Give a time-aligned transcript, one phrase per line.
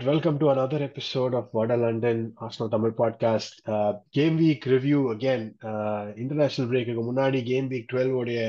[0.00, 3.60] All right, welcome to another episode of Vada London Arsenal Tamil podcast.
[3.66, 5.42] Uh, game week review again.
[5.62, 8.40] Uh, international break முன்னாடி game week 12 உடைய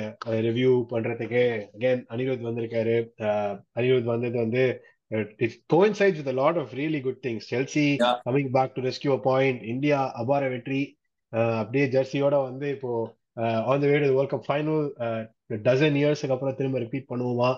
[0.48, 1.44] review பண்றதுக்கு
[1.78, 2.96] again Anirudh வந்திருக்காரு
[3.28, 4.64] uh, Anirudh வந்தது வந்து
[5.12, 7.42] uh, it coincides with a lot of really good things.
[7.52, 8.16] Chelsea Yeah.
[8.30, 10.82] coming back to rescue a point, India அபார வெற்றி
[11.34, 12.94] uh, அப்படியே ஜெர்சியோட வந்து இப்போ
[13.72, 14.82] on the way to world cup final
[15.68, 17.52] dozen இயர்ஸ்க்கு அப்புறம் திரும்ப ரிப்பீட் பண்ணுவோமா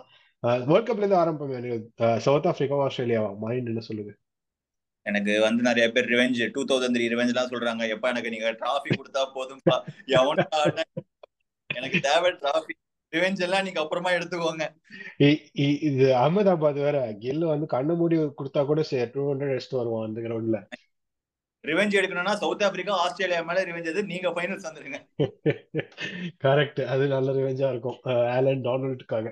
[0.43, 1.88] வேர்ல்ட் கப்ல இருந்து அனிருத்
[2.25, 4.13] சவுத் ஆப்பிரிக்காவா ஆஸ்திரேலியாவா மைண்ட் என்ன சொல்லுது?
[5.05, 7.84] எனக்கு வந்து நிறைய பேர் revenge two thousand three revenge எல்லாம் சொல்றாங்க.
[7.95, 9.21] எப்ப எனக்கு நீங்க டிராஃபி கொடுத்தா
[10.61, 10.85] ஆடினா
[11.70, 12.73] எனக்கு தேவை டிராஃபி
[13.13, 14.65] ரிவெஞ்ச் எல்லாம் நீங்க அப்புறமா எடுத்துக்கோங்க.
[15.89, 16.98] இது அகமதாபாத் வேற.
[17.23, 20.59] கில் வந்து கண்ணு மூடி கொடுத்தா கூட சரி டூ ஹண்ட்ரட் எடுத்துட்டு வருவான் அந்த கிரவுண்ட்ல
[21.63, 24.98] ரிவெஞ்ச் எடுக்கணும்னா சவுத் ஆப்பிரிக்கா ஆஸ்திரேலியா மேல ரிவெஞ்ச் எது நீங்க ஃபைனல்ஸ் வந்துருங்க
[26.46, 27.99] கரெக்ட் அது நல்ல ரிவெஞ்சா இருக்கும்.
[28.37, 29.27] ஆலன் டானல்டுக்காக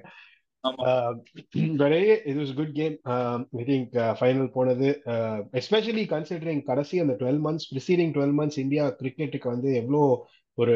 [2.30, 2.96] இது was good game
[3.60, 4.90] I think final போனது.
[5.60, 10.04] எஸ்பெஷலி கன்சிடரிங் கடைசி அந்த twelve months preceding twelve months India கிரிக்கெட்டுக்கு வந்து எவ்வளோ
[10.62, 10.76] ஒரு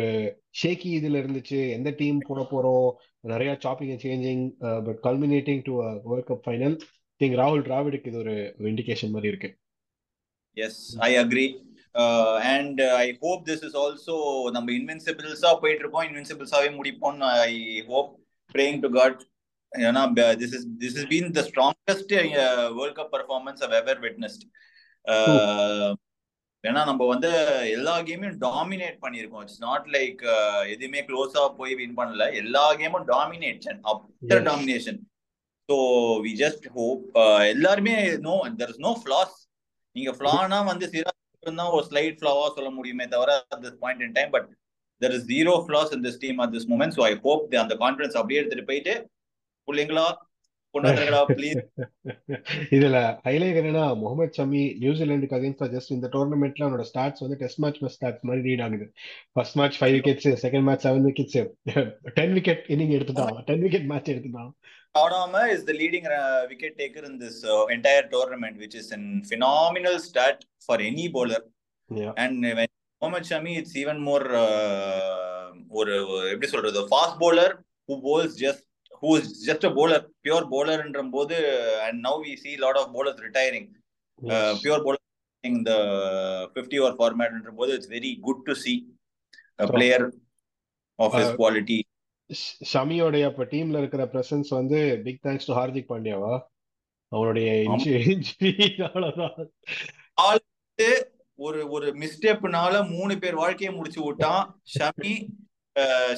[0.61, 1.59] ஷேக்கி இதுல இருந்துச்சு.
[1.77, 2.89] எந்த டீம் போட போறோம்?
[3.31, 4.43] நிறைய shopping and changing
[4.87, 5.75] but culminating to
[6.07, 6.75] world cup final
[7.21, 8.35] think ராகுல் டிராவிடுக்கு இது ஒரு
[8.71, 9.51] இண்டிகேஷன் மாதிரி இருக்கு.
[10.57, 11.47] Yes I agree
[12.55, 14.17] and I hope this is also
[14.57, 16.07] நம்ம இன்வென்சிபிள்ஸா போயிட்டு இருக்கோம்.
[16.09, 17.55] இன்வென்சிபிள்ஸாவே முடிப்போம்னு I
[17.93, 18.11] hope
[18.55, 19.21] praying to God
[19.71, 20.01] ஏன்னா
[20.41, 22.13] this is this is been the strongest
[22.79, 24.43] world cup performance ever witnessed.
[25.05, 25.89] Uh,
[26.63, 27.31] ஏன்னா நம்ம வந்து
[27.73, 29.43] எல்லா கேமையும் டாமினேட் பண்ணியிருக்கோம்.
[29.45, 30.21] இட்ஸ் நாட் லைக்
[30.73, 32.23] எதுவுமே க்ளோஸா போய் வின் பண்ணல.
[32.41, 34.41] எல்லா கேமும் domination after.
[34.49, 34.99] Domination
[35.69, 35.75] so
[36.25, 37.03] we just hope
[37.53, 37.93] எல்லாருமே
[38.25, 39.35] no there is no flaws
[39.95, 44.11] நீங்க ஃபிளானா வந்து சிராஜ் தான் ஒரு ஸ்லைட் ஃபிளாவா சொல்ல முடியுமே தவிர at this point in
[44.17, 44.49] time but
[45.01, 46.93] there is zero flaws in this team at this moment.
[46.97, 48.95] So i hope the அந்த கான்ஃபிடன்ஸ் அப்படியே எடுத்துட்டு போயிட்டு
[49.67, 50.07] பிள்ளைங்களா?
[50.75, 51.59] ப்ளீஸ்
[52.75, 57.79] இதுல ஹைலைட் என்னன்னா முகமது ஷமி நியூசிலாந்துக்கு அகைன்ஸ்ட் ஜஸ்ட் இந்த டோர்னமெண்ட்ல அவனோட ஸ்டாட்ஸ் வந்து டெஸ்ட் மேட்ச்
[57.95, 58.87] ஸ்டாட்ஸ் மாதிரி ரீட் ஆகுது.
[59.35, 61.37] First match five wickets second match seven wickets
[62.19, 64.51] ten wicket inning எடுத்துட்டான் டென் விக்கெட் மேட்ச் எடுத்துட்டான்.
[64.95, 68.99] Adama is the leading uh, wicket taker in this uh, entire tournament, which is a
[69.29, 70.37] phenomenal stat
[70.67, 71.41] for any bowler.
[71.89, 72.13] Yeah.
[72.23, 72.69] And when
[73.01, 75.93] Mohammad Shami, it's even more uh, ஒரு
[76.31, 77.49] எப்படி சொல்றது fast bowler
[77.87, 78.61] who bowls just
[79.01, 81.37] who is just a bowler pure bowler ன்ற போது
[81.85, 83.65] and now we see lot of bowlers retiring
[84.21, 84.61] uh, Yes.
[84.61, 85.01] pure bowler
[85.43, 85.79] in the
[86.53, 88.77] 50 over format ன்ற போது it's very good to see
[89.59, 90.01] a So, player
[90.99, 91.79] of his uh, quality
[92.29, 96.35] ஷ- ஷமியோடைய இப்ப டீம்ல இருக்கிற presence வந்து big thanks to Hardik பாண்டியாவா
[100.21, 100.89] வந்து
[101.39, 104.43] ஒரு ஒரு மிஸ்டேப்னால மூணு பேர் வாழ்க்கையை முடிச்சு விட்டான்
[104.75, 105.13] ஷமி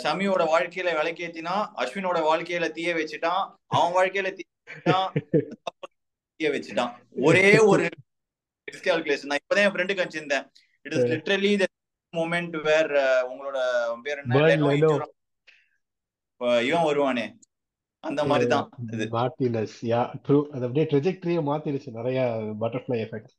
[0.03, 3.43] ஷமியோட வாழ்க்கையில விளக்கேத்தினா அஸ்வினோட வாழ்க்கையில தீய வச்சுட்டான்.
[3.75, 6.91] அவன் வாழ்க்கையில தீய வச்சுட்டான்.
[7.27, 7.85] ஒரே ஒரு
[8.87, 10.45] கால்குலேஷன் நான் இப்பதான் என் ஃப்ரெண்டுக்கு அனுப்பிச்சிருந்தேன்.
[10.85, 11.65] It is literally the
[12.13, 12.91] moment where
[13.31, 13.57] உங்களோட
[14.05, 14.33] பேர் என்ன?
[16.69, 17.25] இவன் வருவானே.
[18.03, 21.89] அந்த மாதிரி தான் இது மார்டினஸ் யா ட்ரூ அது அப்படியே ட்ரெஜெக்டரியை மாத்திருச்சு.
[21.99, 22.19] நிறைய
[22.61, 23.31] butterfly effect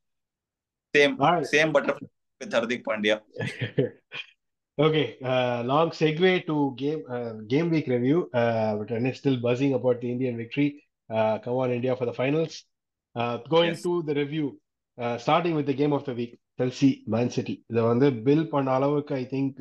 [0.94, 1.14] same
[1.52, 2.08] same butterfly
[2.40, 3.16] with Hardik Pandya.
[4.79, 8.29] Okay, uh, long segue to game uh, game week review.
[8.33, 10.83] Uh, but I'm still buzzing about the Indian victory.
[11.13, 12.63] Uh, come on, India for the finals.
[13.15, 13.83] Uh, going Yes.
[13.83, 14.59] to the review,
[14.97, 17.63] uh, starting with the game of the week, Chelsea, Man City.
[17.69, 19.59] இதை வந்து bill பண்ண அளவுக்கு I think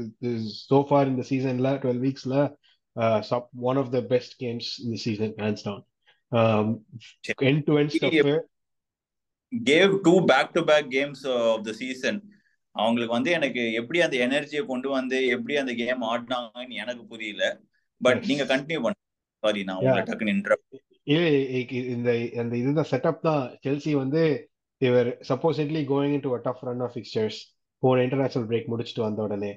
[0.71, 2.57] so far in the seasonல 12 weeksல
[2.97, 5.83] uh, sub- one of the best games in the season, hands down.
[6.33, 6.81] Um,
[7.43, 8.13] end to end stuff.
[8.13, 8.29] Cave
[12.78, 17.44] அவங்களுக்கு வந்து எனக்கு எப்படி அந்த எனர்ஜியை கொண்டு வந்து எப்படி அந்த கேம் ஆடினாங்கன்னு எனக்கு புரியல.
[18.02, 18.24] பட்.
[18.26, 18.98] நீங்க கண்டினியூ பண்ண.
[19.44, 20.04] சாரி நான் உங்களை.
[20.04, 20.34] டக்குன்னு
[21.96, 22.10] இந்த
[22.42, 23.44] அந்த இதுதான் செட்டப் தான்.
[23.66, 24.24] செல்சி வந்து
[24.82, 27.40] இவர் supposedly going to a tough run off fixtures
[27.84, 29.52] போன இன்டர்நேஷனல் பிரேக் முடிச்சுட்டு வந்த உடனே.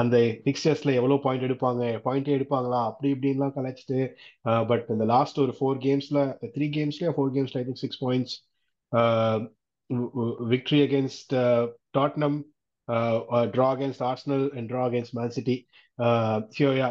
[0.00, 3.98] அந்த ஃபிக்சர்ஸ்ல எவ்வளவு பாயிண்ட் எடுப்பாங்க பாயிண்ட் எடுப்பாங்களா அப்படி இப்படின்லாம் கலைச்சிட்டு
[4.68, 6.18] பட் இந்த லாஸ்ட் ஒரு ஃபோர் கேம்ஸ்ல
[6.54, 8.34] த்ரீ கேம்ஸ்ல four கேம்ஸ்ல I think six points
[10.50, 11.34] victory against
[11.92, 12.38] Tottenham
[13.54, 15.56] draw against Arsenal and draw against Man City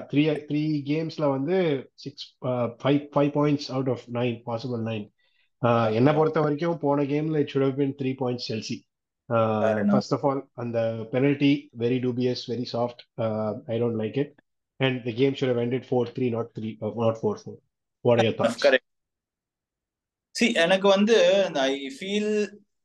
[0.09, 1.57] three three கேம்ஸ்ல வந்து
[1.95, 2.25] six
[2.81, 5.05] five five points out of nine possible nine
[5.91, 8.77] என்னை பொறுத்த வரைக்கும் போன கேம்ல it have been three points Chelsea.
[9.89, 10.79] First of all அந்த
[11.13, 13.01] penalty very dubious very soft
[13.67, 14.33] I don't like it
[14.79, 17.57] and the game should have four three not three not four four
[18.05, 18.81] what
[20.35, 21.17] C எனக்கு வந்து
[21.61, 22.33] I feel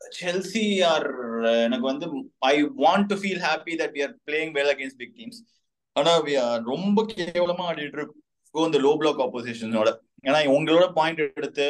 [0.00, 1.06] Chelsea are
[1.42, 2.06] uh, எனக்கு வந்து
[2.46, 5.40] I want to feel happy that we are playing well against big teams
[5.96, 9.90] ஆனா we are ரொம்ப கேவலமா ஆடிட்டு இருக்கோம் இந்த லோ பிளாக் ஆப்போசிஷனோட
[10.24, 11.66] ஏன்னா உங்களோட பாயிண்ட் எடுத்து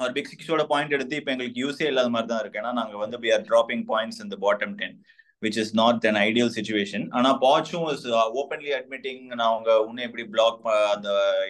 [0.00, 2.60] ஒரு பிக் சிக்ஸோட பாயிண்ட் எடுத்து இப்போ எங்களுக்கு யூஸே இல்லாத மாதிரி தான் இருக்கு.
[2.62, 4.96] ஏன்னா நாங்கள் வந்து வி ஆர் ட்ராப்பிங் பாயிண்ட்ஸ் இந்த bottom ten
[5.42, 8.06] which is not an ideal situation ஆனால் பாச்சும் இஸ்
[8.40, 10.60] ஓப்பன்லி அட்மிட்டிங் நான் அவங்க இன்னும் எப்படி பிளாக்
[10.94, 11.08] அந்த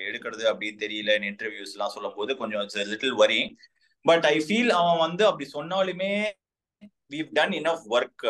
[0.09, 3.41] எடுக்கிறது அப்படின்னு தெரியல இன்டர்வியூஸ்லாம் சொல்லும் போது கொஞ்சம் லிட்டில் வரி
[4.05, 6.11] பட் ஐ ஃபீல் அவன் வந்து அப்படி சொன்னாலுமே
[7.11, 8.25] வீவ் டன் இனஃப் ஒர்க்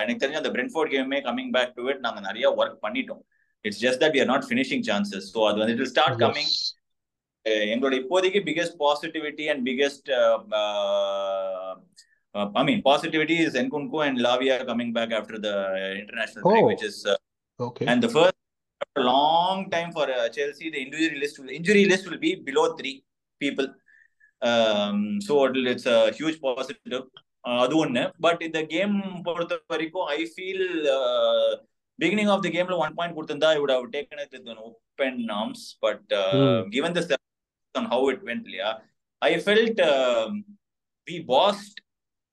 [0.00, 3.22] எனக்கு தெரிஞ்ச அந்த பிரென்ஃபோர்ட் கேமே கமிங் பேக் டு இட் நாங்க நிறைய ஒர்க் பண்ணிட்டோம்.
[3.64, 6.52] It's just that we are not finishing chances so அது வந்து இட் ஸ்டார்ட் கமிங்
[7.72, 10.08] எங்களோட இப்போதைக்கு biggest positivity and biggest
[12.54, 15.52] I mean positivity is Nkunku and Lavia coming back after the
[16.02, 17.00] international break which is
[17.92, 18.36] and the first
[19.08, 22.94] long time for uh, Chelsea, the injury list will injury list will be below three
[23.40, 23.66] people.
[24.42, 27.04] Um, so it's a huge positive.
[27.62, 28.02] அது ஒண்ணு.
[28.20, 28.94] But இந்த game
[29.26, 30.64] பொறுத்த வரைக்கும் I feel
[31.98, 35.64] beginning of the கேம்ல one point கொடுத்திருந்தா I would have taken it with open arms
[35.84, 36.12] but
[36.74, 37.18] given the
[37.74, 38.70] on how it went இல்லையா
[39.22, 39.82] I felt
[41.06, 41.78] we passed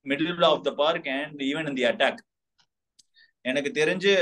[0.06, 2.20] middle of the park and even in the attack
[3.44, 4.12] எனக்கு தெரிஞ்சு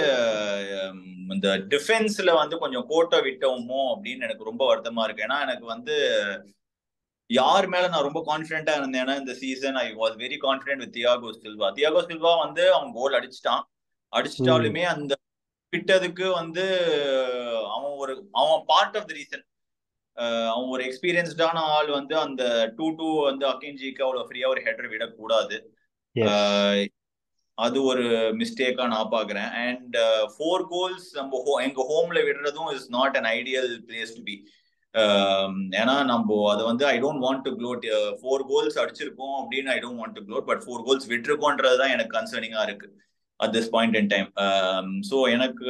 [1.34, 5.26] இந்த டிஃபென்ஸ்ல வந்து கொஞ்சம் கோட்டை விட்டோமோ அப்படின்னு எனக்கு ரொம்ப வருத்தமா இருக்கு.
[5.26, 5.96] ஏன்னா எனக்கு வந்து
[7.30, 11.68] யார் மேல நான் ரொம்ப கான்பிடென்டா இருந்தேன்னா இந்த season I was very confident with Thiago Silva
[11.78, 13.62] Thiago Silva வந்து அவன் கோல் அடிச்சிட்டான்.
[14.12, 15.12] அடிச்சிட்டாலுமே அந்த
[15.72, 16.64] விட்டதுக்கு வந்து
[17.74, 19.44] அவன் ஒரு அவன் பார்ட் ஆஃப் த ரீசன்
[20.52, 22.42] அவன் ஒரு எக்ஸ்பீரியன்ஸ்டான ஆள் வந்து அந்த
[22.76, 25.56] டூ டூ வந்து அக்கின்ஜிக்கு அவ்வளவு ஃப்ரீயா ஒரு ஹெட்டர் விடக்கூடாது.
[27.58, 28.04] அது ஒரு
[28.40, 29.50] மிஸ்டேக்கா நான் பாக்குறேன்.
[29.64, 29.96] அண்ட்
[30.34, 34.36] ஃபோர் கோல்ஸ் நம்ம எங்க ஹோம்ல விடுறதும் is not an ideal place to be
[35.78, 37.84] ஏன்னா நம்ம அதை வந்து I don't want to gloat
[38.20, 42.12] four goals அடிச்சிருக்கோம் அப்படின்னு I don't want to gloat but four goals விட்டுருக்கோன்றது தான் எனக்கு
[42.18, 42.88] கன்சர்னிங்கா இருக்கு.
[43.40, 44.28] At this point in time
[45.10, 45.68] so எனக்கு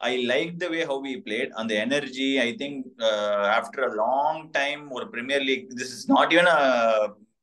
[0.00, 2.80] I like the way how we played அந்த energy I think
[3.58, 6.60] after a long time ஒரு Premier League this is not even a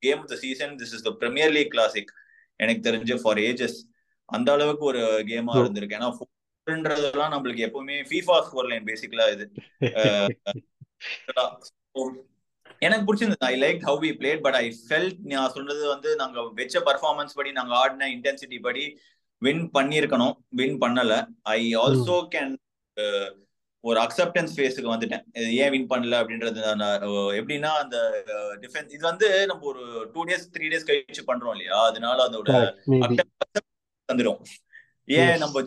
[0.04, 2.12] game of the season this is the Premier League classic
[2.60, 3.77] எனக்கு தெரிஞ்சு for ages
[4.30, 5.98] அந்த அளவுக்கு ஒரு கேமா இருந்திருக்கு.
[6.00, 6.10] ஏன்னா
[6.68, 9.45] ஃபோர்ன்றதெல்லாம் நம்மளுக்கு எப்பவுமே ஃபீஃபா ஸ்கோர் லைன் பேசிக்கலா இது.
[12.86, 13.45] எனக்கு பிடிச்சிருந்தது.
[13.50, 17.50] I like how we played but I felt நான் சொன்னது வந்து நாங்க வெச்ச பர்ஃபார்மன்ஸ் படி
[17.57, 18.83] நாங்க ஆடின இன்டென்சிட்டி படி
[19.42, 21.13] வின் பண்ணியிருக்கணும் வின் பண்ணல.
[21.56, 22.54] ஐ ஆல்சோ கேன்
[23.83, 25.24] ஒரு அக்செப்டன்ஸ் ஃபேஸுக்கு வந்துட்டேன்.
[25.63, 26.60] ஏன் வின் பண்ணல அப்படின்றது
[27.39, 27.98] எப்படின்னா அந்த
[28.63, 29.83] டிஃபென்ஸ் இது வந்து நம்ம ஒரு
[30.13, 31.80] டூ டேஸ் த்ரீ டேஸ் கழிச்சு பண்றோம் இல்லையா?
[31.89, 32.50] அதனால அதோட
[34.10, 34.39] வந்துடும்
[35.07, 35.62] ஏன் நம்ம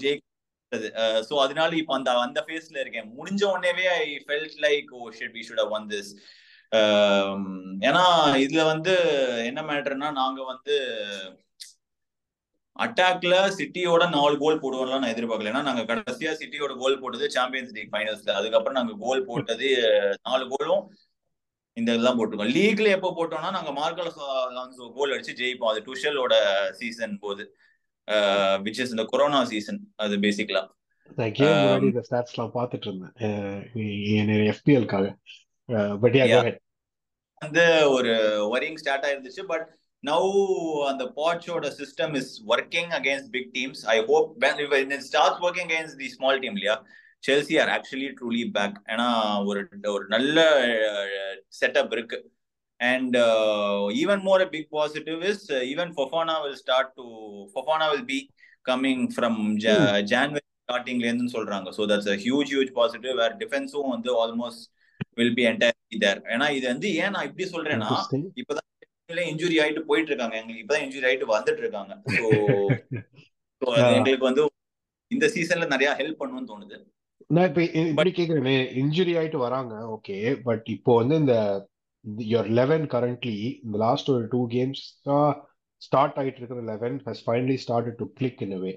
[0.76, 0.88] விட்டது
[1.28, 3.08] ஸோ uh, அதனால இப்போ அந்த அந்த ஃபேஸ்ல இருக்கேன்.
[3.18, 6.10] முடிஞ்ச உடனேவே I felt like oh shit we should have won this
[7.88, 8.04] ஏன்னா
[8.44, 8.94] இதுல வந்து
[9.50, 10.74] என்ன மேட்டர்னா நாங்க வந்து
[12.76, 15.52] அட்டாக்ல சிட்டியோட நாலு கோல் போடுவோம்லாம் நான் எதிர்பார்க்கல.
[15.52, 19.68] ஏன்னா நாங்க கடைசியா சிட்டியோட கோல் போட்டது சாம்பியன்ஸ் லீக் ஃபைனல்ஸ்ல அதுக்கப்புறம் நாங்க கோல் போட்டது
[20.28, 20.82] நாலு கோலும்
[21.76, 22.52] இந்த இதெல்லாம் போட்டிருக்கோம்.
[22.56, 24.10] லீக்ல எப்போ போட்டோம்னா நாங்க மார்க்கல்
[24.98, 25.70] கோல் அடிச்சு ஜெயிப்போம்.
[25.72, 26.34] அது டுஷலோட
[26.80, 27.44] சீசன் போது.
[28.64, 30.62] விச் இஸ் இந்த கொரோனா சீசன் அது பேசிக்கலா
[31.82, 33.14] இந்த ஸ்டாட்ஸ்லாம் பார்த்துட்டு இருந்தேன்.
[34.52, 35.16] எஃபிஎல்காக
[36.00, 36.60] பட்
[37.38, 38.12] வந்து ஒரு
[38.54, 39.66] வரிங் ஸ்டார்ட் ஆயிருந்துச்சு பட்
[40.06, 44.44] நவ் அந்த பாட்சோட system is working against big teams I hope
[44.98, 46.86] start working against the small team இல்லையா?
[47.28, 49.06] Chelsea are actually truly back ஏன்னா
[49.46, 50.44] ஒரு ஒரு நல்ல
[51.60, 52.35] செட்டப் இருக்கு.
[52.80, 53.16] And
[54.02, 57.06] even more a big positive is even Fofana will start to
[57.52, 58.18] Fofana will be
[58.66, 59.40] coming from
[60.12, 61.68] January ஸ்டார்டிங்ல இருந்து சொல்றாங்க.
[61.76, 64.64] So that's a huge huge positive where டிஃபென்ஸும் வந்து almost
[65.18, 67.90] will be entire there ஏன்னா இது வந்து ஏன் நான் இப்படி சொல்றேன்னா
[68.42, 68.64] இப்பதான்
[69.32, 72.24] இன்ஜுரி ஆயிட்டு போயிட்டு இருக்காங்க எங்களுக்கு இப்பதான் இன்ஜுரி ஆயிட்டு வந்துட்டு இருக்காங்க ஸோ
[73.98, 74.42] எங்களுக்கு வந்து
[75.10, 76.76] இந்த சீசன்ல நிறைய ஹெல்ப் பண்ணும்னு தோணுது.
[77.30, 81.34] நான் இப்ப இப்படி கேக்குறேன் இன்ஜுரி ஆயிட்டு வராங்க ஓகே பட் இப்போ வந்து இந்த
[82.32, 84.82] யுவர் லெவன் கரண்ட்லி இந்த லாஸ்ட் ஒரு டூ கேம்ஸ்
[85.82, 88.72] ஸ்டார்ட் ஆயிட்டு இருக்கிற eleven has finally start to click in way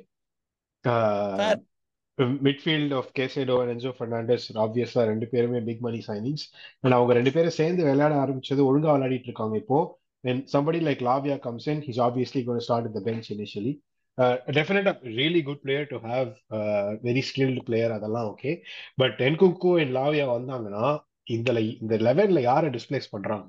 [2.47, 6.45] midfield of Caicedo Enzo Fernandez ஆப்வியஸா ரெண்டு பேருமே பிக் மணி சைனிங்ஸ்
[6.81, 9.79] அண்ட் அவங்க ரெண்டு பேரும் சேர்ந்து விளையாட ஆரம்பிச்சது ஒழுங்கா விளையாடிட்டு இருக்காங்க இப்போ.
[10.23, 13.71] When somebody like Lavia comes in, he's obviously going to start at the bench initially.
[14.17, 18.51] Uh, definitely a really good player to have, uh, very skilled player அதெல்லாம் okay
[18.95, 20.87] but Nkunku and Lavia வந்தாங்கன்னா
[21.35, 21.51] இந்த
[21.83, 23.47] இந்த லெவன்ல யாரை displays பண்றாங்க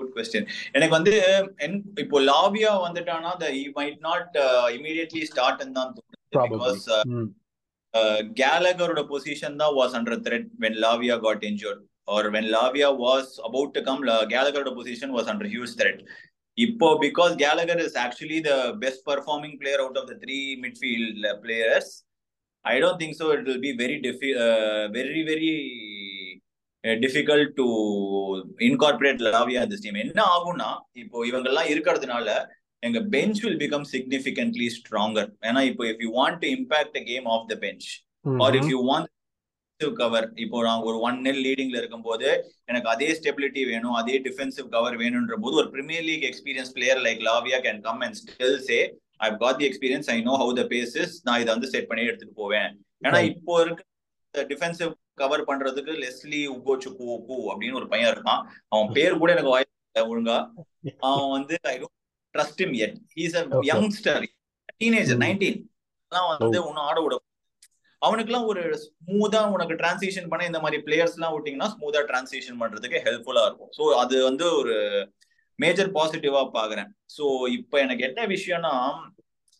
[0.00, 1.14] good question எனக்கு வந்து
[2.04, 4.36] இப்போ Lavia வந்துட்டானா the he might not
[4.78, 5.92] immediately start தான்
[6.52, 6.82] பிகாஸ்
[8.42, 13.72] கேலகரோட பொசிஷன் தான் was under threat when Lavia got injured or when Lavia was about
[13.74, 15.98] to come, Gallagher's position was under huge threat.
[16.58, 21.86] Ippo, because Gallagher is actually the best performing player out of the three midfield players,
[22.64, 23.30] I don't think so.
[23.30, 25.52] It will be very diffi- uh, very very
[26.84, 27.66] difficult to
[28.68, 30.70] incorporate Lavia this team என்ன ஆகும்னா
[31.02, 32.28] இப்போ இவங்கெல்லாம் இருக்கிறதுனால
[32.82, 37.48] எங்க bench will become significantly stronger ஏன்னா இப்போ if you want to impact game off
[37.50, 37.88] the bench
[38.44, 39.08] or if you want
[39.96, 42.26] cover இப்போ நான் ஒரு ஒன் நெல் லீடிங்ல இருக்கும் போது
[42.68, 47.22] எனக்கு அதே ஸ்டெபிலிட்டி வேணும் அதே டிஃபென்சிவ் கவர் வேணும்ன்ற போது ஒரு Premier League experience player like
[47.28, 48.78] Lavia can come and still say
[49.20, 52.36] I got the experience I know how the paces நான் இதை வந்து செட் பண்ணி எடுத்துட்டு
[52.42, 52.68] போவேன்.
[53.02, 53.82] ஏன்னா இப்போ இருக்க
[54.34, 57.08] டிஃபென்சிவ் கவர் பண்றதுக்கு லெஸ்லி உகோச்சு கூ
[57.50, 58.42] அப்படின்னு ஒரு பையன் இருக்கான்.
[58.72, 60.38] அவன் பேர் கூட எனக்கு வாய்ப்பு ஒழுங்கா.
[61.08, 61.96] அவன் வந்து I don't
[62.34, 64.24] trust him yet he's a youngster
[64.82, 65.58] teenager nineteen
[66.34, 67.16] வந்து ஒன்னும் ஆட விட
[68.02, 73.42] அவனுக்குலாம் ஒரு ஸ்மூதா உனக்கு டிரான்சிஷன் பண்ண இந்த மாதிரி பிளேயர்ஸ் எல்லாம் விட்டீங்கன்னா ஸ்மூதா டிரான்சிஷன் பண்றதுக்கு ஹெல்ப்ஃபுல்லா
[73.48, 73.72] இருக்கும்.
[73.78, 74.76] ஸோ அது வந்து ஒரு
[75.58, 76.88] மேஜர் பாசிட்டிவா பாக்குறேன்.
[77.16, 77.24] ஸோ
[77.58, 78.72] இப்போ எனக்கு என்ன விஷயம்னா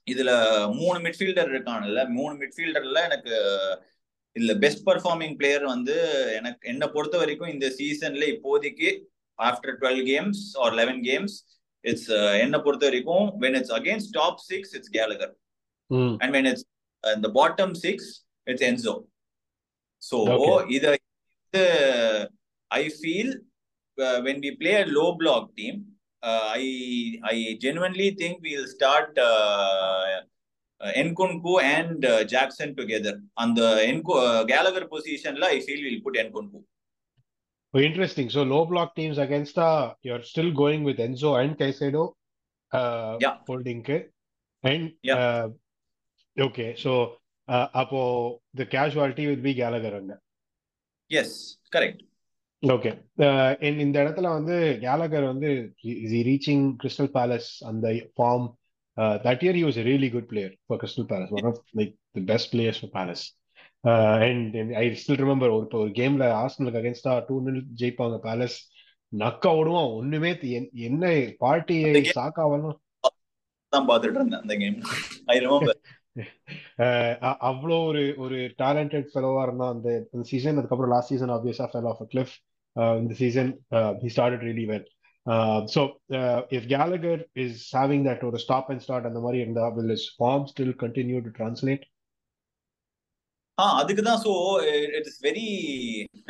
[0.07, 0.31] இதுல
[0.79, 3.35] மூணு மிட்ஃபீல்டர் இருக்கானுல்ல மூணு மிட்ஃபீல்டர்ல எனக்கு
[4.37, 5.97] இதுல பெஸ்ட் பர்ஃபார்மிங் பிளேயர் வந்து
[6.39, 8.91] எனக்கு என்னை பொறுத்த வரைக்கும் இந்த சீசன்ல இப்போதைக்கு
[9.39, 11.37] after twelve games or eleven games
[11.85, 12.09] it's
[12.43, 15.33] என்னை பொறுத்த வரைக்கும் when it's against top six it's Gallagher
[16.21, 16.67] and when it's
[17.05, 18.11] இந்த bottom six
[18.47, 18.95] it's Enzo
[20.03, 20.19] so
[20.71, 20.97] இத
[22.71, 23.33] I feel
[24.27, 25.79] when we play a low block team
[26.57, 26.65] I
[27.31, 29.19] I genuinely think will start
[31.01, 33.61] Nkunku and Jackson together அந்த
[33.91, 34.15] Nkunku
[34.53, 36.61] Gallagher பொசிஷன்ல I feel will put Nkunku
[37.75, 38.29] Oh, interesting.
[38.29, 39.67] So low block teams against the
[40.03, 42.05] you're still going with Enzo and Caicedo
[42.73, 43.37] uh, yeah.
[43.47, 44.05] holding it.
[44.65, 45.15] And yeah.
[45.17, 45.47] uh,
[46.37, 46.93] okay, so
[47.49, 48.01] uh, apo
[48.55, 50.23] the casualty will be Gallagher on that.
[51.11, 51.31] Yes,
[51.75, 52.01] correct.
[52.63, 52.91] Okay
[53.85, 55.51] இந்த இடத்துல வந்து Gallagher வந்து
[56.29, 58.47] reaching Crystal Palace அந்த form
[59.25, 62.51] that year he was really good player for Crystal Palace one of like the best
[62.55, 63.25] players for Palace
[64.25, 68.59] and I still remember ஒரு ஒரு கேம்ல ஆர்சனலுக்கு அகேன்ஸ்டா two nil ஜெயிப்பாங்க palace
[69.13, 70.33] நக்கா ஓடுவான் ஒண்ணுமே
[70.89, 71.05] என்ன
[71.41, 72.77] பார்ட்டியை சாக்காவலும்
[73.73, 74.77] தான் பார்த்துட்டு இருந்தேன் அந்த கேம்
[75.29, 75.81] ஐ ரிமெம்பர்
[77.49, 79.91] அவ்வளோ ஒரு ஒரு டேலண்டட் ஃபெலோவா இருந்தா அந்த
[80.31, 82.35] சீசன் அதுக்கப்புறம் லாஸ்ட் சீசன் ஆப்வியஸா ஃபெல் ஆஃப் கிளிஃப்
[83.01, 83.51] இந்த season
[84.03, 84.87] he started really well
[85.75, 85.81] so
[86.57, 90.47] if Gallagher is having that ஒரு ஸ்டாப் அண்ட் ஸ்டார்ட் அந்த மாதிரி இருந்தா will is form
[90.53, 91.85] still continue to translate
[93.59, 94.33] ah அதுக்கு தான் ஸோ
[94.99, 95.47] இட் இஸ் வெரி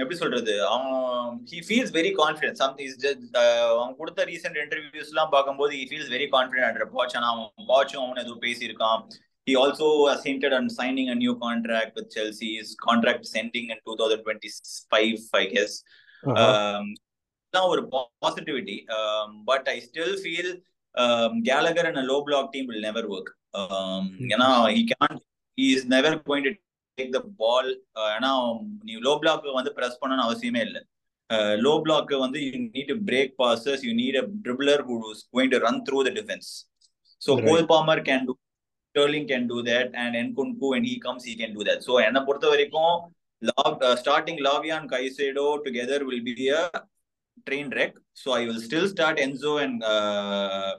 [0.00, 3.36] எப்படி சொல்றது அவன் he feels very confidence some is just
[3.72, 8.44] அவன் கொடுத்த ரீசெண்ட் இன்டர்வியூஸ்லாம் பார்க்கும்போது he feels very confident Poch ஆனால் அவன் பாச்சும் அவன் எதுவும்
[8.46, 9.04] பேசியிருக்கான்
[9.46, 12.56] He also has hinted on signing a new contract with Chelsea.
[12.56, 15.82] His contract is ending in 2025, I guess.
[16.22, 16.82] Uh-huh.
[17.52, 17.82] Um, ஒரு
[18.24, 20.48] positivity, um, but I still feel
[20.94, 23.28] um, Gallagher in a low block team will never work.
[23.54, 25.20] Um, you know, he can't.
[25.58, 26.52] He is never going to
[26.98, 27.66] take the ball.
[28.16, 28.32] ஏன்னா
[28.86, 30.82] நீ low block வந்து press பண்ணணும்னு அவசியமே இல்லை
[31.66, 35.52] low block வந்து you need to break passes you need a dribbler who is going
[35.54, 36.50] to run through the defence
[37.26, 38.36] so Cole Palmer can do
[38.94, 41.80] Sterling can do that, and Nkunku when he comes, he can do that.
[41.86, 42.94] So, என்ன பொறுத்த வரைக்கும்
[44.46, 46.62] Lavia and Caicedo together will be a
[47.46, 47.94] train wreck.
[48.14, 50.74] So, I will still start Enzo and uh,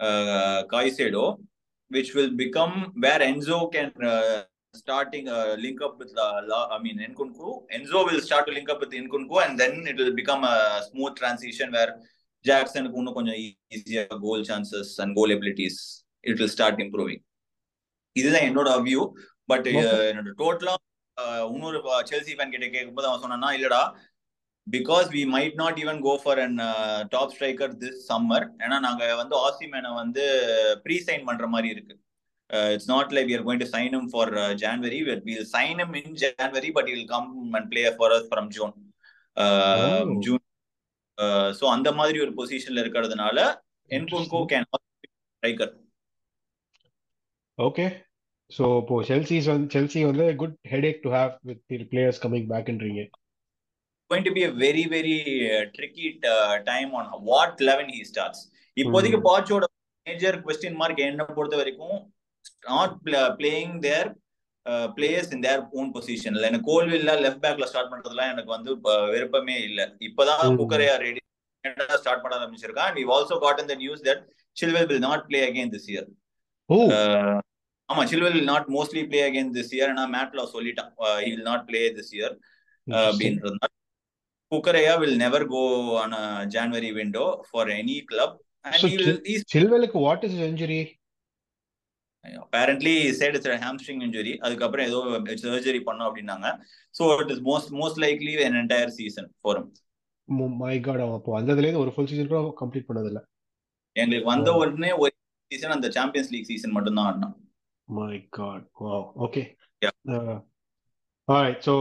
[0.00, 1.38] uh, Caicedo,
[1.90, 4.42] which will become where Enzo can uh,
[4.74, 7.48] starting uh, link up with uh, La, I mean Nkunku.
[7.76, 11.16] Enzo will start to link up with Nkunku, and then it will become a smooth
[11.16, 11.92] transition where
[12.48, 13.40] Jackson இன்னும் கொஞ்சம்
[13.76, 15.74] easier goal chances and goal abilities.
[16.30, 17.20] It will start improving.
[18.20, 19.02] இதுதான் என்னோட view
[19.50, 20.74] but என்னோட டோட்டலா
[21.54, 21.78] இன்னொரு
[22.10, 23.82] Chelsea fan கிட்ட கேட்கும்போது அவன் சொன்னான்னா இல்லடா
[24.66, 26.56] because we might not even go for an
[27.08, 30.24] top striker this summer ஏன்னா நாங்க வந்து ஆசிமேனை வந்து
[30.84, 31.94] ப்ரீ சைன் பண்ற மாதிரி இருக்கு.
[32.70, 36.70] It's not like we're going to sign him for January will sign him in January
[36.78, 38.74] but will come and play for us from June
[40.20, 40.44] June
[41.58, 43.38] so அந்த மாதிரி ஒரு பொசிஷன்ல இருக்கிறதுனால
[43.90, 45.72] Nkunku can striker
[47.58, 47.86] okay
[48.50, 49.38] so இப்போ வந்து
[49.74, 53.02] Chelsea வந்து good headache to have with players coming பேக்ன்றீங்க
[54.10, 55.16] going to be a very very
[55.48, 58.40] uh, tricky uh, time on what 11 he starts.
[58.76, 59.64] இப்போதைக்கு பாச்சோட
[60.06, 61.96] major question mark என்ன பொறுத்த வரைக்கும்
[62.68, 62.94] not
[63.38, 64.08] playing their
[64.96, 68.70] players in their own பொசிஷன்ல எனக்கு கோல்வில்ல left பேக்ல start பண்றதுலாம் எனக்கு வந்து
[69.14, 69.80] விருப்பமே இல்ல.
[70.08, 71.20] இப்பதான் குக்கரையா ரெடி
[71.98, 72.92] ஸ்டார்ட் பண்ண ஆரம்பிச்சிருக்கான்.
[72.96, 74.22] We also got in the news that
[74.56, 76.08] Chilwell will not play again this year
[77.88, 80.92] ஆமா Chilwell not mostly play again this year நான் மேட்ல சொல்லிட்டான்
[81.24, 82.34] he will not play this year
[83.04, 83.70] அப்படின்றதுனால.
[84.52, 85.64] Kukareya will never go
[85.96, 88.30] on a January window for any club.
[88.64, 90.80] And so he will, he's, Chilwell, what is his injury?
[92.24, 94.98] apparently said it's a hamstring injury அதுக்கப்புறம் ஏதோ
[95.44, 96.48] surgery பண்ணோம் அப்படின்னாங்க
[96.94, 99.68] so it is most most likely an entire season for him
[100.60, 103.20] my God அவன் அப்போ வந்ததுல இருந்து ஒரு full season கூட கம்ப்ளீட் பண்ணதில்ல
[103.96, 104.58] எங்களுக்கு வந்த Oh.
[104.60, 105.12] உடனே ஒரு
[105.50, 107.34] சீசன் அந்த சாம்பியன்ஸ் லீக் சீசன் மட்டும் தான் ஆடினான்
[107.88, 109.42] my God wow okay.
[111.28, 111.74] Alright so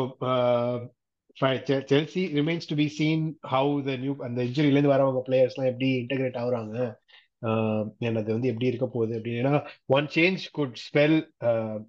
[1.37, 6.75] Chelsea remains to be seen how the new அந்த இன்ஜுரியிலேருந்து வரவங்க பிளேயர்ஸ்லாம் எப்படி இன்டகிரேட் ஆகுறாங்க.
[7.99, 11.17] எனது வந்து எப்படி இருக்க போகுது அப்படின்னு ஏன்னா one change good spell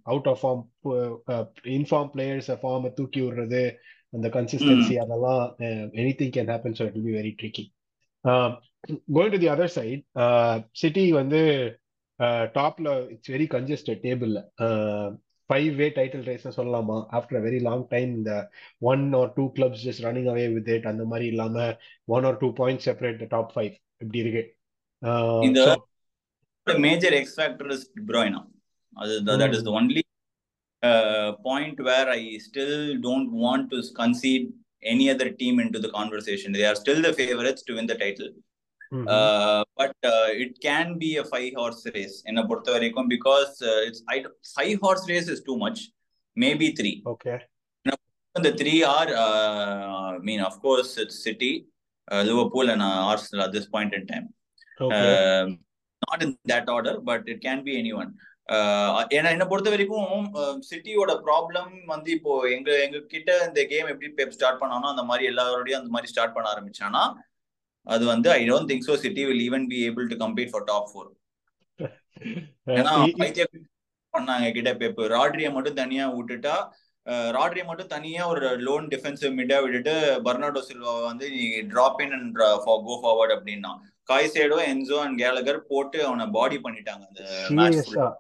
[0.03, 0.63] out of form
[1.79, 3.63] in form பிளேயர்ஸை ஃபார்மை தூக்கி விடுறது
[4.13, 5.43] அந்த கன்சிஸ்டன்சி அதெல்லாம்
[6.21, 7.65] anything can happen so it will be very tricky
[9.15, 10.05] going to the other side
[10.73, 11.41] City வந்து
[12.55, 14.41] டாப்ல இட்ஸ் வெரி கன்ஜஸ்டட் டேபிள்ல
[15.51, 16.97] ஃபைவ் வே டைட்டில் ரேஸ் சொல்லலாமா?
[17.19, 18.33] After a very long time இந்த
[18.91, 21.67] one or two clubs just running away with it அந்த மாதிரி இல்லாம
[22.17, 23.73] one or two point separate top five
[24.05, 24.45] இப்படி இருக்கு.
[26.67, 28.41] மேஜர் எக்ஸ் ஃபேக்டர் இஸ் டிப்ராய்னா
[28.97, 30.03] அது that is the only
[31.49, 32.77] point where I still
[33.07, 34.47] don't want to concede
[34.93, 38.31] any other team into the conversation they are still the favourites to win the title.
[39.81, 40.07] But
[40.43, 43.53] it can be a five horse race என்னை பொறுத்த வரைக்கும் because
[43.87, 44.19] it's I
[44.55, 45.83] five horse race is too much
[46.37, 47.39] maybe three okay.
[48.37, 51.67] The three are I mean of course it's City
[52.09, 54.27] uh, Liverpool and uh, Arsenal at this point in time.
[54.81, 55.41] Okay.
[55.41, 55.59] Um,
[56.03, 58.11] not in that order but it can be anyone.
[58.49, 60.07] Uh, ஏன்னா என்ன பொறுத்த வரைக்கும்
[60.69, 65.29] சிட்டியோட problem வந்து இப்போ எங்க எங்க கிட்ட இந்த கேம் எப்படி பெப் ஸ்டார்ட் பண்ணானோ அந்த மாதிரி
[65.33, 67.03] எல்லாரோடையும் அந்த மாதிரி ஸ்டார்ட் பண்ண ஆரம்பிச்சானா
[67.87, 70.91] அது வந்து I don't think so City will even be able to compete for top
[70.91, 71.11] four
[72.79, 72.93] ஏன்னா
[74.15, 76.55] பண்ணாங்க கிட்ட பெப் ராட்ரிய மட்டும் தனியா விட்டுட்டா
[77.37, 79.95] ராட்ரிய மட்டும் தனியா ஒரு லோன் டிஃபென்சிவ் மிட்டா விட்டுட்டு
[80.27, 82.41] பர்னாடோ சில்வா வந்து நீ drop in and
[82.89, 83.73] go forward அப்படின்னா
[84.09, 88.11] காய்சேடோ என்சோ அண்ட் கேலகர் போட்டு அவனை பாடி பண்ணிட்டாங்க அந்த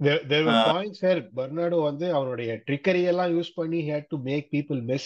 [0.00, 5.04] there were points where Bernardo வந்து அவனுடைய ட்ரிக்கரி எல்லாம் யூஸ் பண்ணி to make people miss.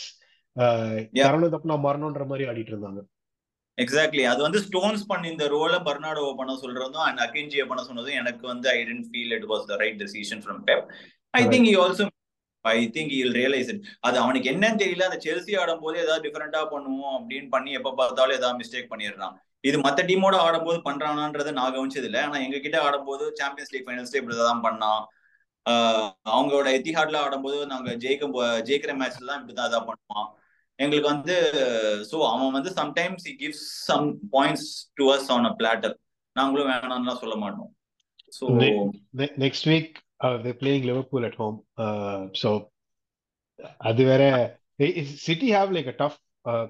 [0.57, 1.27] Yeah.
[1.27, 3.01] தரணும் தப்புனா மரணம்ன்ற மாதிரி ஆடிட்டு இருந்தாங்க.
[3.79, 8.45] எக்ஸாக்ட்லி அது வந்து ஸ்டோன்ஸ் பண்ணி இந்த ரோலை பர்னாடோவை பண்ண சொல்றதும் அண்ட் அகின்ஜியை பண்ண சொன்னதும் எனக்கு
[8.53, 10.87] வந்து I tend feel it was the right decision from Pep
[11.35, 11.51] I Right.
[11.53, 12.05] Think he also
[12.65, 15.07] I think he'll realise it அது அவனுக்கு என்னன்னு தெரியல.
[15.09, 19.35] அந்த செல்சி ஆடும் போது ஏதாவது டிஃபரெண்டா பண்ணுவோம் அப்படின்னு பண்ணி எப்ப பார்த்தாலும் ஏதாவது மிஸ்டேக் பண்ணிடுறான்.
[19.69, 24.21] இது மத்த டீமோட ஆடும்போது பண்றானான்றதை நான் கவனிச்சது இல்லை ஆனா எங்க கிட்ட ஆடும்போது சாம்பியன்ஸ் லீக் ஃபைனல்ஸ்ல
[24.21, 25.03] இப்படிதான் பண்ணான்.
[26.33, 28.27] அவங்களோட எத்திஹாட்ல ஆடும்போது நாங்க ஜெயிக்க
[28.69, 30.29] ஜெயிக்கிற மேட்ச்ல தான் இப்படிதான் அதான் பண்ணுவான்.
[30.79, 31.37] எங்களுக்கு வந்து
[32.11, 34.67] சோ அவன் வந்து sometimes he gives some points
[34.99, 35.95] to us on a platter
[36.37, 37.71] நாங்களும் வேணாம்லாம் சொல்ல மாட்டோம்.
[38.33, 38.45] So
[39.45, 39.93] next week
[40.45, 41.57] next playing Liverpool at home
[42.43, 42.51] so
[43.89, 44.23] அது வேற
[45.27, 46.19] City have like a tough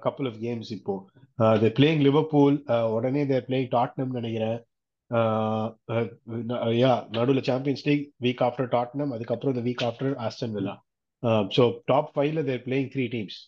[0.05, 0.95] couple of games இப்போ.
[1.39, 2.57] Uh, பிளேயிங் லிவர்பூல்
[2.97, 4.59] உடனே they're பிளேயிங் டாட்னம் நினைக்கிறேன்.
[6.81, 10.75] Yeah நடுவில் Champions League week after Tottenham அதுக்கப்புறம் இந்த week after Aston Villa
[11.57, 13.39] so top ஃபைவ்ல they're playing three teams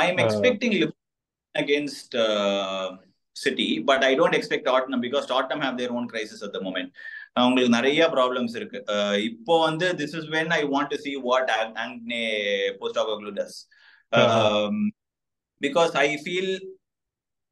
[0.00, 0.76] I am expecting
[1.54, 2.86] against uh,
[3.36, 6.88] City, but I don't expect Tottenham because Tottenham have their own crisis at the moment.
[7.32, 8.78] அவங்களுக்கு நிறைய problems இருக்கு.
[8.92, 11.50] அஹ் இப்போ வந்து this is when I want to see what
[11.84, 12.22] Ange
[12.80, 13.58] Postecoglou does
[15.60, 16.52] because I feel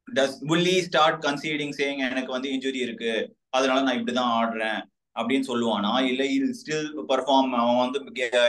[0.07, 3.13] does fully start conceding saying எனக்கு வந்து injury இருக்கு
[3.49, 4.81] அதனால நான் இப்படிதான் ஆடுறேன்?
[5.19, 5.91] அப்படின்னு சொல்லுவானா.
[6.11, 7.99] இல்ல இது ஸ்டில் பர்ஃபார்ம் அவன் வந்து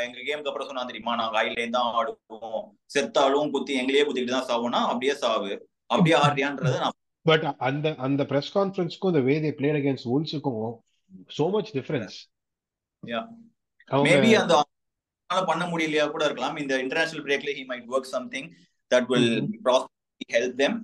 [0.04, 1.14] எங்க கேமுக்கு அப்புறம் சொன்னா தெரியுமா?
[1.20, 2.62] நாங்க ஐலேயும் தான் ஆடுவோம்.
[2.94, 5.52] செத்தாலும் குத்தி எங்களையே குத்திட்டு தான் சாவோம்னா அப்படியே சாவு.
[5.92, 10.68] அப்படியே ஆடுறியான்றத நான் பட் அந்த அந்த பிரஸ் கான்ஃபரன்ஸ்க்கும் the way they played against wolvesக்கும்
[11.38, 12.14] so much difference.
[13.02, 13.24] Yeah.
[13.90, 14.54] அவங்க மேபி அந்த
[15.50, 16.56] பண்ண முடியலையா கூட இருக்கலாம்.
[16.62, 18.48] இந்த international பிரேக்ல he might work something
[18.94, 19.30] that will
[20.34, 20.78] help them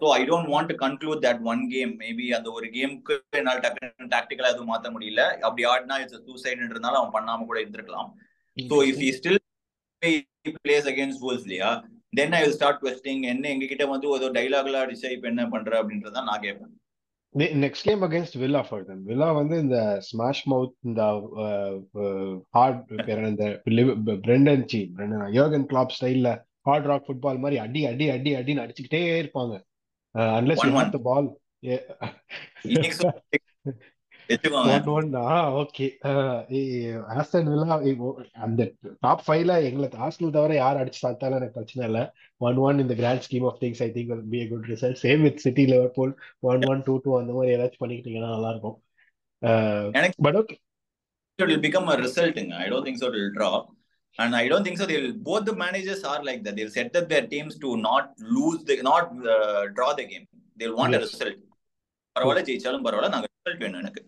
[0.00, 3.88] so I don't want to conclude that one game maybe அந்த ஒரு கேமுக்கு என்னால் டக்கு
[4.14, 5.22] டாக்டிக்கலா எதுவும் மாத்த முடியல.
[5.46, 8.10] அப்படி ஆடினா இட்ஸ் சூசைடுன்றதுனால அவன் பண்ணாம கூட இருந்திருக்கலாம்.
[8.56, 9.40] So if he still
[10.64, 11.72] plays against wolves இல்லையா?
[12.12, 15.72] Then I will start questioning என்ன எங்க கிட்ட வந்து ஒரு டைலாக்ல அடிச்சா இப்ப என்ன பண்ற
[15.82, 16.72] அப்படின்றத நான் கேட்பேன்
[17.62, 21.02] next game against Villa for them Villa வந்து இந்த ஸ்மாஷ் மவுத் இந்த
[22.56, 24.80] ஹார்ட் பேர் என்ன, இந்த பிரெண்டன் சி
[25.38, 26.30] யோகன் கிளாப் ஸ்டைல்ல
[26.68, 29.54] ஹார்ட் ராக் ஃபுட்பால் மாதிரி அடி அடி அடி அடின்னு அடிச்சுக்கிட்டே இருப்பாங்க.
[30.38, 31.28] Unless you have the ball
[35.62, 35.86] okay
[37.20, 37.76] Aston Villa
[38.46, 38.62] அந்த
[39.04, 42.04] டாப் ஃபைவ்ல எங்களை ஆஸ்டல் தவிர யார் அடிச்சு தாத்தாலும் எனக்கு பிரச்சனை இல்லை.
[42.46, 44.96] ஒன் ஒன் இந்த grand scheme of things I think will be a good result.
[45.04, 46.14] Same with City Liverpool
[46.52, 48.78] one one two two அந்த மாதிரி ஏதாச்சும் பண்ணிக்கிட்டீங்கன்னா நல்லா இருக்கும்
[50.26, 50.56] but okay
[51.38, 52.36] it will become a result.
[52.64, 53.06] I don't think so.
[53.08, 53.64] It will drop.
[54.18, 54.86] And I don't think so.
[54.86, 56.54] They'll both the managers are like that.
[56.56, 58.04] They'll set up their teams to not
[58.36, 60.26] lose the not uh, draw the game.
[60.58, 61.14] They'll want a Yes.
[61.14, 61.40] result.
[62.16, 64.00] பரவாயில்ல ஜெயிச்சாலும் பரவாயில்ல நாங்க result வேணும் எனக்கு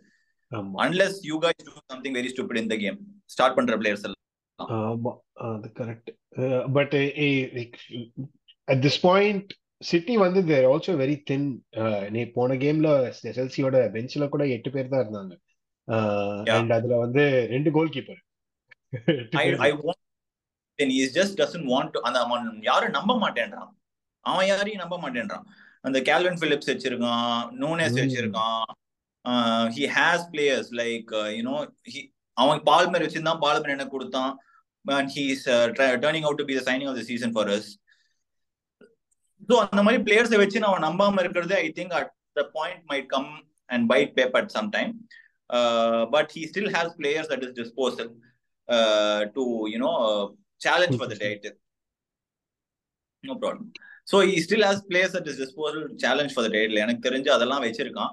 [0.85, 2.99] unless you guys do something very stupid in the game
[3.33, 5.13] start பண்ற players எல்லாம் ஆமா
[5.49, 6.11] அது correct
[6.77, 6.95] but
[8.69, 11.49] at this point City வந்து தேர் ஆல்சோ வெரி தின்
[12.15, 12.91] நீ போன கேம்ல
[13.39, 15.35] செல்சியோட பெஞ்ச்ல கூட எட்டு பேர் தான் இருந்தாங்க.
[16.55, 18.23] அண்ட் அதுல வந்து ரெண்டு goalkeeper
[19.31, 20.05] I I want
[20.83, 23.71] he just doesn't want to அந்த அவன் யாரும் நம்ப மாட்டேன்றான்.
[24.21, 25.43] அவன் யாரையும் நம்ப மாட்டேன்றான்.
[25.81, 27.97] அந்த கேல்வின் பிலிப்ஸ் வச்சிருக்கான் நூனேஸ்.
[27.97, 28.63] வச்சிருக்கான்.
[29.77, 31.73] He has players like you know
[32.33, 34.41] அவன் பால்மர் வச்சிருந்தான் பால்மர் என்ன கொடுத்தான்.
[34.89, 37.63] And he's uh, try- turning out to be the signing of the season for us.
[39.49, 43.49] So அந்த மாதிரி பிளேயர்ஸை வச்சு நம்ம நம்பாம இருக்கிறது I think at the point might come
[43.67, 45.09] and bite Pep at some time
[46.11, 48.13] but he still has players at his disposal
[49.37, 49.91] to you know
[50.61, 51.57] challenge for the title
[53.25, 53.69] no problem
[54.09, 57.65] so he still has players at his disposal challenge for the title எனக்கு தெரிஞ்சு அதெல்லாம்
[57.67, 58.13] வச்சிருக்கான்.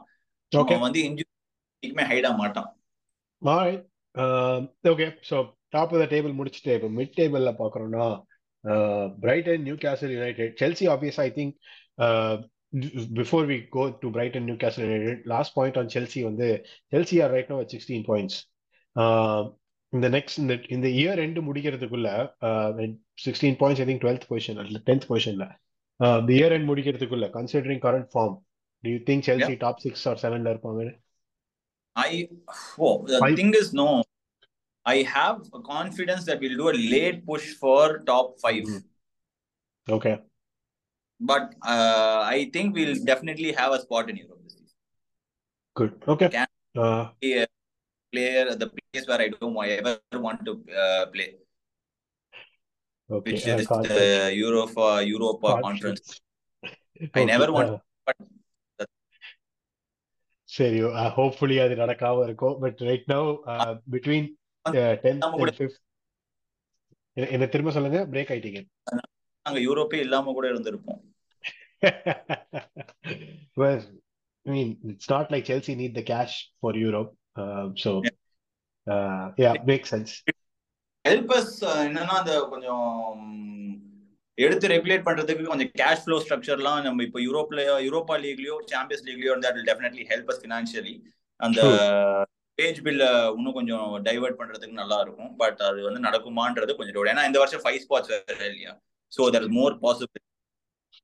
[0.51, 2.69] Okay அவன் வந்து இன்ஜுரிக்குமே hide ஆக மாட்டான்.
[4.91, 5.37] Okay so
[5.75, 8.05] top of the table முடிச்சுட்டு இப்போ மிட் டேபிள்ல பார்க்குறோம்னா
[9.23, 11.55] Brighton Newcastle United Chelsea obvious I think
[13.19, 16.47] before we go to Brighton Newcastle United last point on Chelsea வந்து
[16.93, 18.39] Chelsea are right no sixteen points
[19.93, 22.09] இந்த next இந்த இந்த year ரெண்டு முடிக்கிறதுக்குள்ள
[23.25, 25.45] sixteen points I think twelfth position அல்ல tenth பொசிஷன்ல
[26.21, 28.35] இந்த year ரெண்டு முடிக்கிறதுக்குள்ள considering current form
[28.83, 30.89] do you think Chelsea top six or செவன்ல இருப்பாங்க
[31.95, 32.13] I
[32.79, 33.35] oh, the Five.
[33.39, 33.87] thing is no.
[34.85, 38.81] I have a confidence that we'll do a late push for top five, Mhm.
[39.87, 40.13] Okay
[41.21, 44.73] but uh, I think we'll definitely have a spot in Europe this season.
[45.75, 46.49] Good okay Can
[47.21, 47.47] be a
[48.13, 50.53] player, the place where I don't ever want to
[50.83, 51.29] uh, play,
[53.09, 56.21] okay which is the Europa Europa conference.
[57.19, 57.71] I never want,
[58.07, 58.17] but
[60.55, 60.79] சரி
[61.17, 63.29] hopefully அது நடக்காம இருக்கும் but right now
[63.93, 64.27] between
[67.35, 68.61] என்ன திரும்ப சொல்லுங்க break ஆயிட்டீங்க
[69.45, 71.01] நாங்க யூரோப்பே இல்லாம கூட இருந்திருப்போம்.
[73.61, 73.81] well
[74.45, 76.71] I mean it's not like Chelsea need the cash for
[81.05, 82.87] Europe uh, என்னன்னா அந்த கொஞ்சம்
[84.37, 89.67] எடுத்து ரெகுலேட் பண்றதுக்கு கொஞ்சம் கேஷ் ஃப்ளோ ஸ்ட்ரக்சர்லாம் நம்ம இப்போ யூரோப்ல யூரோப்பா லீக்லயோ champions லீக்லயோ will
[89.69, 90.95] definitely help us financially
[91.39, 91.61] அந்த
[92.57, 93.03] பேஜ் பில்ல
[93.37, 95.31] இன்னும் கொஞ்சம் டைவர்ட் பண்றதுக்கு நல்லா இருக்கும்.
[95.35, 97.09] பட் அது வந்து நடக்குமான்றது கொஞ்சம்.
[97.13, 98.73] ஏன்னா இந்த வருஷம் ஃபைவ் ஸ்பாட்ஸ் வேற இல்லையா?
[99.11, 100.23] So that is more possible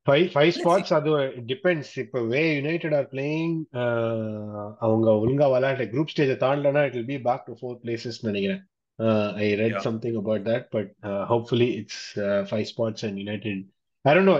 [0.09, 1.09] five five spots அது
[1.49, 3.55] டிபெண்ட்ஸ் இப்போ வே யுனைடெட் ஆர் பிளேயிங்
[4.81, 8.61] அவங்க ஒழுங்கா விளையாட்டு குரூப் ஸ்டேஜை தாண்டலனா it will be back to four places நினைக்கிறேன்.
[9.43, 9.75] I read.
[9.85, 10.89] Something about that but
[11.29, 12.01] hopefully it's
[12.49, 13.61] five spots and United
[14.05, 14.35] I don't know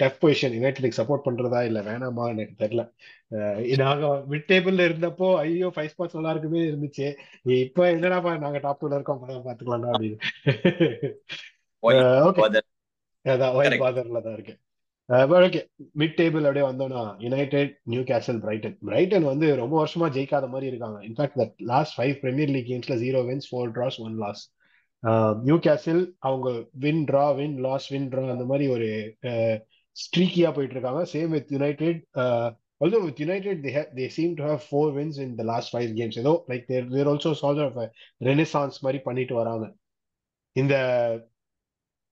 [0.00, 2.82] tough position யுனைடெடுக்கு support பண்றதா இல்ல வேணாமா எனக்கு தெரியல.
[3.34, 7.06] அஹ் நாங்க மிட் டேபிள்ல இருந்தப்போ ஐயோ ஃபைவ் ஸ்பாட்ஸ் நல்லா இருக்குமே இருந்துச்சு.
[7.58, 10.18] இப்போ என்னடாப்பா நாங்க டாப் டூல இருக்கோம் அப்பதான் பாத்துக்கலாம்டா அப்படின்னு.
[11.82, 12.00] ஓகே
[13.24, 13.84] அதான் ஒயிட் Correct.
[13.84, 14.54] பாதர்ல தான் இருக்கு
[15.08, 15.60] ஓகே
[16.00, 20.98] மிட் டேபிள் அப்படியே வந்தோம்னா United Newcastle Brighton Brighton வந்து ரொம்ப வருஷமா ஜெயிக்காத மாதிரி இருக்காங்க.
[21.08, 24.42] In fact that last five Premier League கேம்ஸ்ல zero wins four draws one loss
[25.66, 26.48] Newcastle அவங்க
[26.84, 28.88] win draw win loss win draw அந்த மாதிரி ஒரு
[29.96, 31.02] ஸ்ட்ரீக்கியா போயிட்டு இருக்காங்க.
[31.14, 32.02] Same with United
[32.82, 36.18] also with United they they seem to have four wins in the last five games
[36.24, 37.78] ஏதோ like there there also சால்ஸ் of
[38.30, 39.66] renaissance மாதிரி பண்ணிட்டு வராங்க.
[40.56, 40.74] இந்த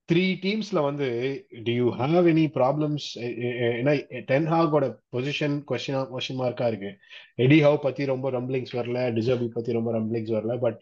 [0.09, 1.07] த்ரீ டீம்ஸ்ல வந்து
[1.67, 3.07] do you have any problems
[3.79, 3.93] ஏன்னா
[4.29, 6.91] டென் ஹாகோட பொசிஷன் கொஸ்டின் கொஸ்டின் மார்க்கா இருக்கு.
[7.45, 10.79] எடி ஹவ் பத்தி ரொம்ப ரம்பிளிங்ஸ் வரல டிசர்பி பத்தி ரொம்ப ரம்பிளிங்ஸ் வரல பட்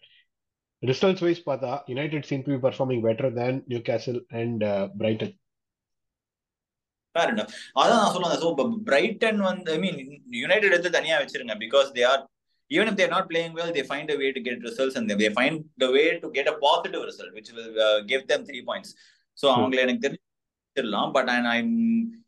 [0.83, 3.59] ரிசல்ட்ஸ் வைஸ் பார்த்தா United seem to be performing better than
[3.89, 4.63] Newcastle and
[5.01, 5.33] Brighton
[7.15, 8.49] அதான் நான் சொல்லுவேன் ஸோ
[8.91, 9.99] பிரைட்டன் வந்து ஐ மீன்
[10.43, 12.23] யுனைடெட் எடுத்து தனியா வச்சிருங்க because they are
[12.71, 15.29] even if they're not playing well, they find a way to get results and they
[15.29, 18.89] find the way to get a positive result, which will uh, give them three points.
[19.37, 21.09] So அவங்களை எனக்கு தெரிஞ்சிடலாம்.
[21.15, 21.73] But I'm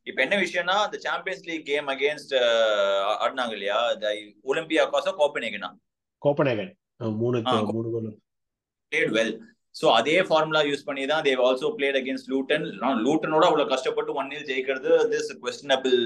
[0.09, 2.33] இப்ப என்ன விஷயம்னா இந்த champions League game against
[3.23, 3.79] ஆடினாங்க இல்லையா?
[4.45, 5.69] Olympia காசோ கோப்பனேகனா
[6.21, 6.71] Copenhagen
[7.19, 7.37] மூணு
[7.73, 8.09] மூணு கோல்
[8.91, 9.33] பிளேட் வெல்
[9.75, 12.65] ஸோ அதே ஃபார்முலா யூஸ் பண்ணி தான் they also played against Luton
[13.05, 15.97] லூட்டனோட அவ்வளவு கஷ்டப்பட்டு ஒன் இயர் ஜெயிக்கிறது திஸ் கொஸ்டினபிள்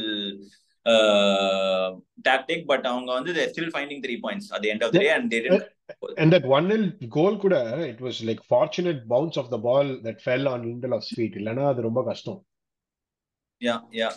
[2.28, 3.32] டாக்டிக் பட் அவங்க வந்து
[3.78, 5.68] finding three points at the end of the day and they didn't
[6.22, 6.84] and that one nil
[7.16, 7.56] goal கூட
[7.92, 11.82] it was like fortunate bounce of the ball that fell on Lindelof's feet இல்லனா அது
[11.88, 12.40] ரொம்ப கஷ்டம்.
[13.62, 14.10] Yeah yeah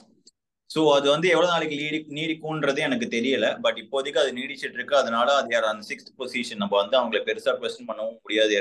[0.74, 3.46] so அது வந்து எவ்வளவு நாளைக்கு நீடி நீடிக்கும்ன்றது எனக்கு தெரியல.
[3.64, 4.94] பட் இப்போதைக்கு அது நீடிச்சிட்டு இருக்கு.
[5.00, 8.55] அதனால அது யார் அந்த சிக்ஸ்த் பொசிஷன் நம்ம வந்து அவங்களை பெருசா கொஸ்டின் பண்ணவும் முடியாது.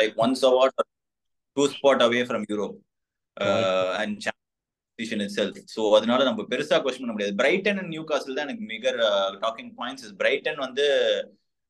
[0.00, 0.86] Like once award
[1.56, 2.78] two spot away from Europe
[4.00, 4.28] and
[4.98, 7.34] position itself so அதனால நம்ம பெருசா கொஸ்டின் பண்ண முடியாது.
[7.40, 8.98] பிரைட்டன் அண்ட் நியூ காசில் தான் எனக்கு மிகர்
[9.44, 10.84] டாக்கிங் பாயிண்ட்ஸ் இஸ் பிரைட்டன் வந்து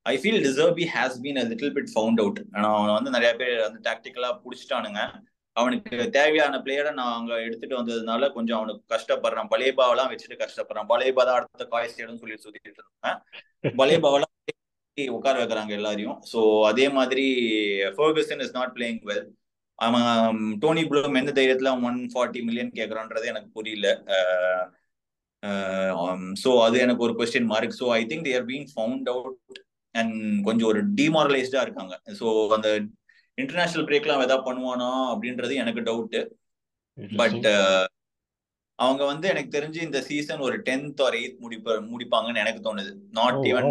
[0.07, 3.55] I feel De Zerbi has been a little bit found out ஆனால் அவனை வந்து நிறைய பேர்
[3.67, 5.03] வந்து டாக்டிக்கலாக பிடிச்சிட்டானுங்க.
[5.57, 9.51] அவனுக்கு தேவையான பிளேயரை நான் அங்கே எடுத்துட்டு வந்ததுனால கொஞ்சம் அவனுக்கு கஷ்டப்படுறான்.
[9.53, 10.89] பலேபாவெல்லாம் வச்சுட்டு கஷ்டப்படுறான்.
[10.93, 13.13] பலேபா தான் அடுத்த காய்ஸ் தேடும் சொல்லி சுத்திட்டு இருந்தாங்க.
[13.81, 14.33] பலேபாவெல்லாம்
[15.19, 16.19] உட்கார வைக்கிறாங்க எல்லாரையும்.
[16.33, 17.25] ஸோ அதே மாதிரி
[17.97, 19.25] Ferguson is not playing well
[19.79, 20.09] அவன்
[20.63, 23.89] டோனி ப்ளூம் எந்த தைரியத்துல ஒன் ஃபார்ட்டி மில்லியன் கேட்கறான்றது எனக்கு புரியல.
[26.43, 29.59] ஸோ அது எனக்கு ஒரு question mark so I think they're being found out
[29.95, 30.15] and
[30.47, 31.95] கொஞ்சம் ஒரு டிமாரலைஸ்டா இருக்காங்க.
[32.21, 32.69] ஸோ அந்த
[33.39, 36.23] இன்டர்நேஷனல் பிரேக்லாம் எதாவது பண்ணுவானா அப்படின்றது எனக்கு டவுட்டு
[37.21, 37.47] பட்
[38.79, 42.93] அவங்க வந்து எனக்கு தெரிஞ்சு இந்த சீசன் ஒரு டென்த் ஆர் எயித் முடிப்ப முடிப்பாங்கன்னு எனக்கு தோணுது.
[43.19, 43.69] நாட் ஈவன்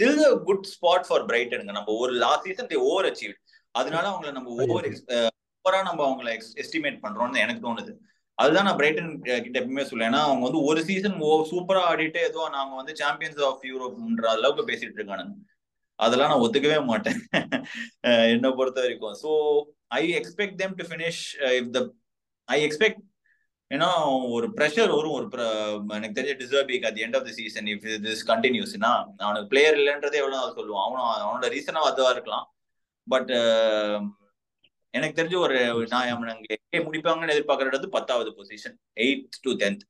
[0.00, 3.34] தில் குட் ஸ்பாட் ஃபார் பிரைட்டனுங்க நம்ம ஒரு last season they overachieve
[3.74, 4.88] அதனால அவங்கள நம்ம ஓவர்
[5.64, 6.30] ஓவரா நம்ம அவங்கள
[6.62, 7.92] எஸ்டிமேட் பண்றோம்னு எனக்கு தோணுது.
[8.38, 9.10] அதுதான் நான் பிரைட்டன்
[9.44, 13.40] கிட்ட எப்பவுமே சொல்லுவேன் ஏன்னா அவங்க வந்து ஒரு சீசன் ஓ சூப்பரா ஆடிட்டு ஏதோ நாங்க வந்து சாம்பியன்ஸ்
[13.48, 15.34] ஆஃப் யூரோப்ன்ற அளவுக்கு பேசிட்டு இருக்கானுங்க.
[15.98, 17.18] அதெல்லாம் நான் ஒத்துக்கவே மாட்டேன்.
[18.34, 19.16] என்ன பொறுத்த வரைக்கும்.
[19.22, 19.30] So
[19.98, 21.22] I expect them to finish
[21.58, 21.80] if the
[22.48, 23.02] I expect
[23.70, 23.88] ஏன்னா
[24.36, 25.26] ஒரு ப்ரெஷர் வரும் ஒரு
[25.98, 30.40] எனக்கு தெரிஞ்ச டிசர்பிக் at end of the season if this கண்டினியூஸ்னா அவனுக்கு பிளேயர் இல்லைன்றதே எவ்வளோ
[30.58, 30.86] சொல்லுவான்.
[30.86, 32.46] அவனும் அவனோட ரீசனாக அதுவாக இருக்கலாம்.
[33.06, 33.30] பட்
[34.94, 35.58] எனக்கு தெரிஞ்ச ஒரு
[35.92, 39.84] நான் அவனுங்க முடிப்பாங்கன்னு எதிர்பார்க்கறது பத்தாவது பொசிஷன் எயிட் டு டென்த்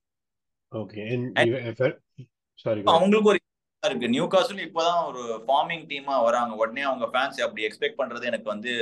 [2.93, 3.39] அவங்களுக்கு ஒரு
[3.83, 4.13] இருக்கு.
[4.15, 6.53] நியூ காசுல இப்பதான் ஒரு ஃபார்மிங் டீமா வராங்க.
[6.63, 8.73] உடனே அவங்க ஃபேன்ஸ் அப்படி எக்ஸ்பெக்ட் பண்றது எனக்கு வந்து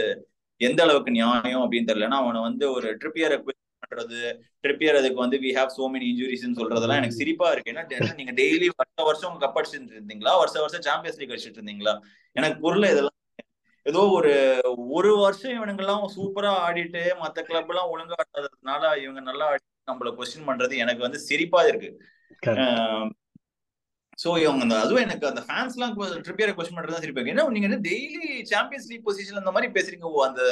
[0.61, 2.09] எந்த அளவுக்கு நியாயம் அப்படின்னு தெரியல.
[2.23, 3.35] அவனை வந்து ஒரு ட்ரிப்பியர்
[3.83, 4.19] பண்றது
[4.65, 7.73] ட்ரிப்பியர் அதுக்கு வந்து வி ஹேவ் சோ மெனி இன்ஜுரிஸ்னு சொல்றதெல்லாம் எனக்கு சிரிப்பா இருக்கு.
[7.73, 11.95] ஏன்னா நீங்க டெய்லி வருஷ வருஷம் கப் அடிச்சுட்டு இருந்தீங்களா வருஷ வருஷம் சாம்பியன்ஸ் லீக் அடிச்சுட்டு இருந்தீங்களா?
[12.37, 13.19] எனக்கு புரியல இதெல்லாம்
[13.87, 14.33] ஏதோ ஒரு
[14.97, 20.49] ஒரு வருஷம் இவனுங்கெல்லாம் சூப்பரா ஆடிட்டு மத்த கிளப் எல்லாம் ஒழுங்கா ஆடாததுனால இவங்க நல்லா ஆடி நம்மள கொஸ்டின்
[20.49, 21.91] பண்றது எனக்கு வந்து சிரிப்பா இருக்கு.
[24.19, 25.95] சோ இவங்க அந்த அதுவும் எனக்கு அந்த ஃபேன்ஸ் எல்லாம்
[26.27, 30.11] ட்ரிப்பியரை கொஸ்டின் பண்றது சிரிப்பாங்க ஏன்னா நீங்க டெய்லி சாம்பியன்ஸ் லீக் பொசிஷன் அந்த மாதிரி பேசுறீங்க.
[30.29, 30.43] அந்த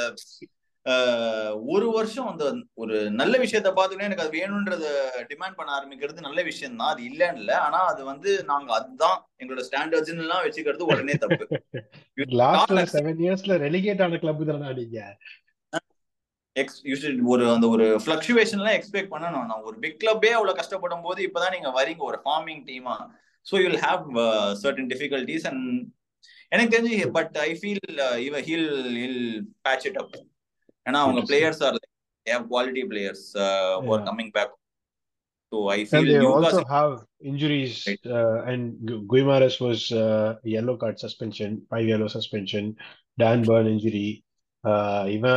[1.69, 4.87] ஒரு வருஷம் அந்த ஒரு நல்ல விஷயத்த பார்த்துக்கிட்டே எனக்கு அது வேணும்ன்றத
[5.31, 9.65] டிமாண்ட் பண்ண ஆரம்பிக்கிறது நல்ல விஷயம் தான் அது இல்லைன்னு இல்லை ஆனா அது வந்து நாங்க அதுதான் எங்களோட
[9.69, 11.45] ஸ்டாண்டர்ட்ஸ் எல்லாம் வச்சுக்கிறது உடனே தப்பு.
[12.41, 15.01] லாஸ்ட்ல செவன் இயர்ஸ்ல ரெலிகேட் ஆன கிளப் தானே நீங்க?
[17.33, 19.47] ஒரு அந்த ஒரு ஃபிளக்சுவேஷன்லாம் எக்ஸ்பெக்ட் பண்ணணும்.
[19.51, 22.97] நான் ஒரு பிக் கிளப்பே அவ்வளவு கஷ்டப்படும் போது இப்பதான் நீங்க வரீங்க ஒரு ஃபார்மிங் டீமா
[23.47, 24.07] so you'll have
[24.63, 25.67] certain difficulties and
[26.53, 27.83] எனக்கு தெரிஞ்சு பட் ஐ ஃபீல்
[28.27, 29.23] இவ he'll he'll
[29.67, 30.17] patch it up
[30.89, 31.79] ஏன்னா அவங்க players are
[32.27, 33.27] have quality players
[33.91, 34.55] are coming back
[35.53, 38.07] So I feel and they also have injuries, Right.
[38.09, 42.65] uh, and Gu- Guimares was uh, yellow card suspension, five yellow suspension.
[43.19, 44.09] Dan Burn injury,
[44.65, 45.37] uh, even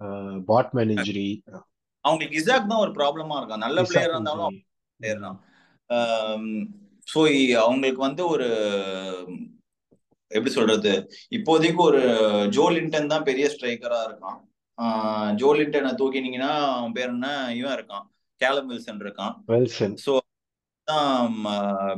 [0.00, 1.28] uh, Botman injury.
[2.04, 4.56] அவங்களுக்கு Isak தான் ஒரு ப்ராப்ளமா இருக்கும் நல்ல player இருந்தாலும்.
[5.00, 5.38] Player தான்
[7.06, 7.20] so
[7.64, 8.48] அவங்களுக்கு வந்து ஒரு
[10.30, 10.92] எப்படி சொல்றது
[11.38, 12.02] இப்போதைக்கு ஒரு
[12.56, 14.40] ஜோ லிண்டன் தான் பெரிய ஸ்ட்ரைக்கரா இருக்கான்
[14.78, 17.28] ஆஹ் ஜோ லிண்டனை தூக்கினீங்கன்னா அவன் பேர் என்ன?
[17.58, 18.06] இவன் இருக்கான்.
[18.40, 19.34] கேலம் வில்சன் இருக்கான்.
[20.04, 20.12] ஸோ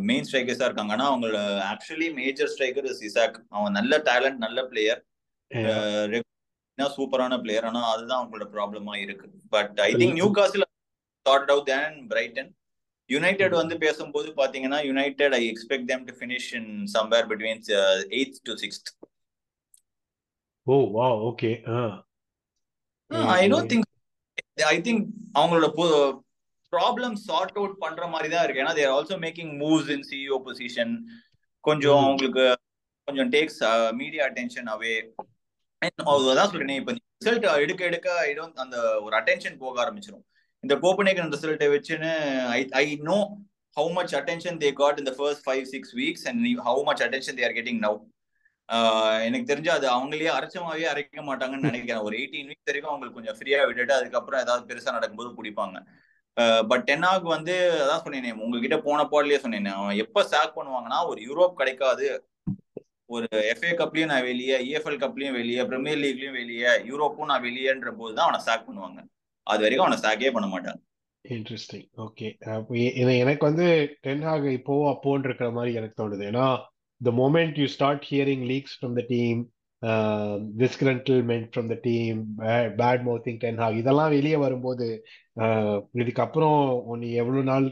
[0.09, 0.93] மெயின் ஸ்ட்ரைக்கர்ஸா இருக்காங்க.
[0.97, 1.39] ஆனா அவங்களோட
[1.71, 5.01] actually major striker is Isak அவன் நல்ல டேலண்ட் நல்ல பிளேயர்.
[6.79, 9.27] சூப்பரான பிளேயர் ஆனா அதுதான் அவங்களோட ப்ராப்ளமா இருக்கு.
[9.55, 10.19] But I think.
[10.39, 10.67] Newcastle
[11.27, 12.51] sort out then Brighton
[13.11, 17.63] United வந்து பேசும்போது பாத்தீங்கன்னா United I expect them to finish in somewhere between
[18.19, 18.93] eighth to sixth
[20.67, 21.15] Oh, wow.
[21.31, 21.55] Okay.
[23.35, 23.89] I don't think
[24.69, 25.69] I think அவங்களோட
[26.73, 28.63] ப்ராப்ளம் சார்ட் அவுட் பண்ற மாதிரி தான் இருக்கு.
[28.63, 30.95] ஏன்னா they're also making moves in CEO position
[31.65, 32.07] கொஞ்சம் Mm.
[32.07, 32.45] அவங்களுக்கு
[33.09, 33.61] கொஞ்சம் takes
[33.99, 34.95] media attention away
[35.83, 40.25] அதான் சொல்றேன் இப்ப ரிசல்ட் எடுக்க எடுக்க டோன்ட் அந்த ஒரு அட்டென்ஷன் போக ஆரம்பிச்சிடும்
[40.65, 42.11] இந்த கோப்பனேகன் ரிசல்ட்டை வச்சுன்னு
[42.53, 43.19] I I know
[43.77, 47.45] how much attention they got இந்த first five six weeks and how much attention they
[47.49, 47.99] are getting now
[49.27, 52.05] எனக்கு தெரிஞ்சு அது அவங்களே அரைச்சமாவே அரைக்க மாட்டாங்கன்னு நினைக்கிறேன்.
[52.07, 55.81] ஒரு எயிட்டீன் வீக்ஸ் வரைக்கும் அவங்களுக்கு கொஞ்சம் ஃப்ரீயா விட்டுட்டு அதுக்கப்புறம் ஏதாவது பெருசா நடக்கும்போது பிடிப்பாங்க
[56.71, 61.61] பட் டென்னாக் வந்து அதான் சொன்னேனே உங்ககிட்ட போன பாடலயே சொன்னேனே அவன் எப்ப சாக் பண்ணுவாங்கன்னா ஒரு யூரோப்
[61.61, 62.07] கிடைக்காது.
[63.15, 68.13] ஒரு எஃப்ஏ கப்லயும் நான் வெளியே இஎஃப்எல் கப்லயும் வெளியே பிரீமியர் லீக்லயும் வெளியே யூரோப்பும் நான் வெளியேன்ற போது
[68.15, 69.01] தான் அவனை சாக் பண்ணுவாங்க.
[69.47, 70.81] அது வரைக்கும் அவனை சாக்கே பண்ண மாட்டாங்க.
[71.25, 72.29] இன்ட்ரெஸ்டிங் ஓகே
[73.23, 73.67] எனக்கு வந்து
[74.07, 76.25] டென்ஹாக் இப்போ அப்போன்னு இருக்கிற மாதிரி எனக்கு தோணுது.
[76.31, 76.47] ஏன்னா
[77.09, 79.37] the moment you start hearing leaks from the team
[79.83, 84.89] uh, disgruntlement from the team bad, bad mouthing Ten Hag இதெல்லாம் வெளியே வரும்போது
[85.45, 86.61] uh, இதுக்கப்புறம்
[87.03, 87.69] நீ எவ்வளவு நாள்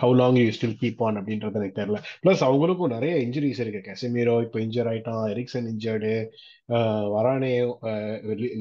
[0.00, 2.00] how long you still keep on அப்படின்றது எனக்கு தெரியல.
[2.22, 3.80] ப்ளஸ் அவங்களுக்கும் நிறைய இன்ஜுரிஸ் இருக்கு.
[3.86, 6.12] கெசமீரோ இப்போ இன்ஜர் ஆயிட்டான் Eriksen injured
[7.14, 7.52] Varane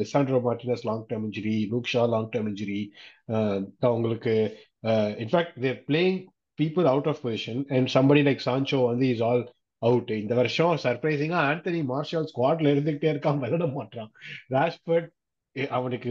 [0.02, 2.82] Lisandro Martinez long term injury Luke Shaw long term injury
[3.90, 4.36] அவங்களுக்கு
[5.26, 6.22] in fact they're playing
[6.60, 9.44] people out of position and somebody like Sancho வந்து is all
[9.82, 14.10] அவுட் இந்த வருஷம் சர்ப்ரைசிங்கா ஆண்டனி மார்ஷல் ஸ்குவாட்ல இருந்துகிட்டே இருக்கான் விளையாட மாட்டான்
[14.56, 15.10] ராஷ்பர்ட்
[15.78, 16.10] அவனுக்கு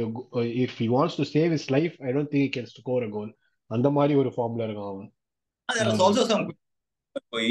[0.64, 3.32] if he wants to save his life I don't think can score a goal
[3.70, 5.08] அந்த மாதிரி ஒரு ஃபார்ம்ல இருக்கான் அவன்.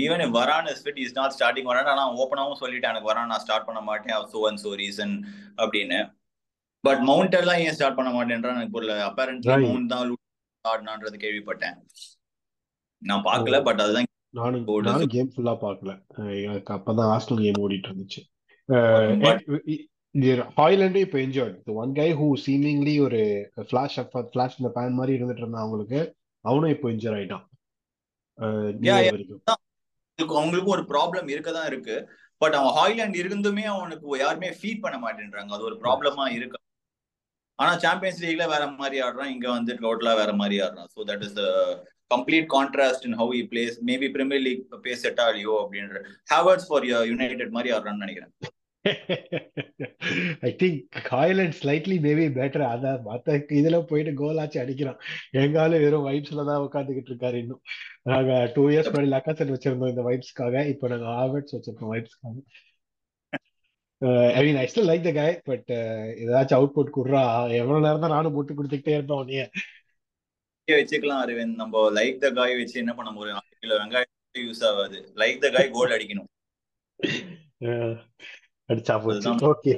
[0.03, 3.81] Even Varane is fit is not starting Varane நான் சொல்லிட்டேன் எனக்கு வரான் நான் ஸ்டார்ட் பண்ண
[3.89, 5.15] மாட்டேன் சோ அண்ட் சோ ரீசன்
[5.63, 5.99] அப்படின்னு.
[6.84, 8.97] பட் மவுண்ட் எல்லாம் ஏன் ஸ்டார்ட் பண்ண மாட்டேன்றான் எனக்கு புரியல.
[9.10, 9.65] Apparently Right.
[9.67, 10.13] மவுண்ட் தான்
[10.65, 11.77] ஆடினான்றது கேள்விப்பட்டேன்.
[13.01, 15.91] நான் பார்க்கல பட் அதுதான் நானும் நானும் கேம் ஃபுல்லா பார்க்கல.
[16.45, 18.21] எனக்கு அப்பதான் ஹாஸ்டல் கேம் ஓடிட்டு இருந்துச்சு.
[20.60, 23.21] ஹாய்லாண்டே இப்போ enjoyed one guy who seemingly ஒரு
[23.69, 23.97] ஃபிளாஷ்
[24.34, 25.99] ஃபிளாஷ் இந்த பேன் மாதிரி இருந்துட்டு இருந்தான் அவங்களுக்கு
[26.45, 27.45] அவனும் இப்போ இன்ஜர் ஆயிட்டான்.
[30.38, 31.95] அவங்களுக்கும் ஒரு ப்ராப்ளம் இருக்கதான் இருக்கு.
[32.41, 35.51] பட் அவன் ஹாய்லாண்ட் இருந்துமே அவனுக்கு யாருமே ஃபீட் பண்ண மாட்டேன்றாங்க.
[35.58, 36.60] அது ஒரு ப்ராப்ளமா இருக்கு.
[37.60, 40.89] ஆனா சாம்பியன்ஸ் லீக்ல வேற மாதிரி ஆடுறான் இங்க வந்து டோட்டலா வேற மாதிரி ஆடுறான்.
[40.95, 41.38] So that is
[42.13, 46.01] complete contrast in how he plays maybe Premier League pace set ஆலியோ அப்படின்ற
[46.33, 48.33] ஹேவர்ட்ஸ் ஃபார் யுனைடெட் மாதிரி ஆடுறான்னு நினைக்கிறேன்.
[50.47, 54.99] I think Hojlund slightly maybe better அதான் மற்ற இதுல போயிட்டு கோல் ஆச்சு அடிக்கிறான்.
[55.43, 57.63] எங்காலும் வெறும் வைப்ஸ்ல தான் உட்காந்துக்கிட்டு இருக்காரு இன்னும்.
[58.11, 62.37] நாங்க டூ இயர்ஸ் முன்னாடி லக்காசன் வச்சிருந்தோம் இந்த வைப்ஸ்க்காக இப்போ நாங்க ஹார்வர்ட்ஸ் வச்சிருக்கோம் வைப்ஸ்க்காக
[64.37, 65.69] I mean I still like the guy but
[66.23, 67.21] ஏதாச்சும் அவுட் புட் குடுறா.
[67.59, 69.43] எவ்வளவு நேரம் தான் நானும் போட்டு கொடுத்துக்கிட்டே இருப்பேன் உன்னைய.
[70.67, 71.60] வச்சுக்கலாம் அரவிந்த்.
[71.62, 74.99] நம்ம லைக் த காய் வச்சு என்ன பண்ண முடியும் அரை கிலோ வெங்காயம் யூஸ் ஆகாது.
[75.15, 76.30] லைக் த காய் கோல் அடிக்கணும்.
[78.69, 79.17] அடிச்சா போச்சு.
[79.17, 79.43] அதுதான்.
[79.49, 79.73] ஓகே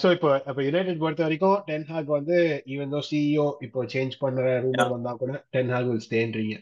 [0.00, 2.36] சோ இப்போ இப்போ யுனைடெட் பொறுத்த வரைக்கும் டென் ஹாக் வந்து
[2.74, 6.54] ஈவன் தோ சிஇஓ இப்போ சேஞ்ச் பண்ற ரூமர் வந்தா கூட டென் ஹாக் வில் ஸ்டேன்றீங்க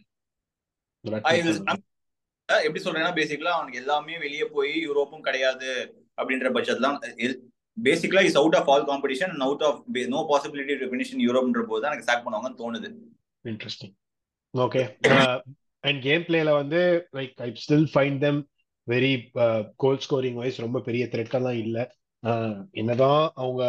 [2.49, 5.71] எப்படி சொல்றேன்னா பேசிக்கலா அவனுக்கு எல்லாமே வெளியே போய் யூரோப்பும் கிடையாது
[6.19, 6.91] அப்படின்ற பட்சத்துல
[7.77, 9.81] basically is out of all competition and out of
[10.15, 12.91] no possibility to finish in யூரோப்ன்ற போது தான் எனக்கு சாக் பண்ணுவாங்கன்னு தோணுது.
[13.45, 13.95] இன்ட்ரெஸ்டிங்
[14.55, 14.83] ஓகே
[15.85, 16.81] அண்ட் கேம் பிளேல வந்து
[17.19, 18.41] like I still find them
[18.87, 19.13] very
[19.83, 21.85] goal scoring wise ரொம்ப பெரிய த்ரெட்டெல்லாம் இல்லை.
[22.81, 23.63] என்னதான் அவங்க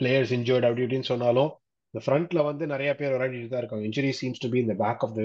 [0.00, 1.50] பிளேயர்ஸ் இன்ஜோர்ட் அப்படி இப்படின்னு சொன்னாலும்
[1.94, 3.84] இந்த ஃப்ரண்ட்ல வந்து நிறைய பேர் விளையாடிட்டு தான் இருக்காங்க.
[3.88, 5.22] இன்ஜுரி சீம்ஸ் டு பி இந்த back of the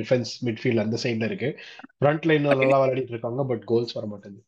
[0.00, 1.48] defence midfield அந்த சைட்ல இருக்கு.
[2.00, 4.44] ஃப்ரண்ட்ல இன்னும் நல்லா விளையாடிட்டு இருக்காங்க பட் கோல்ஸ் வர மாட்டேங்குது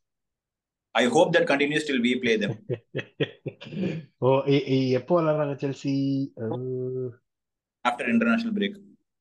[0.99, 2.55] I hope that continues till we play them
[4.21, 4.35] oh
[4.99, 5.95] எப்போ விளையாடுறாங்க Chelsea
[7.85, 8.79] after international break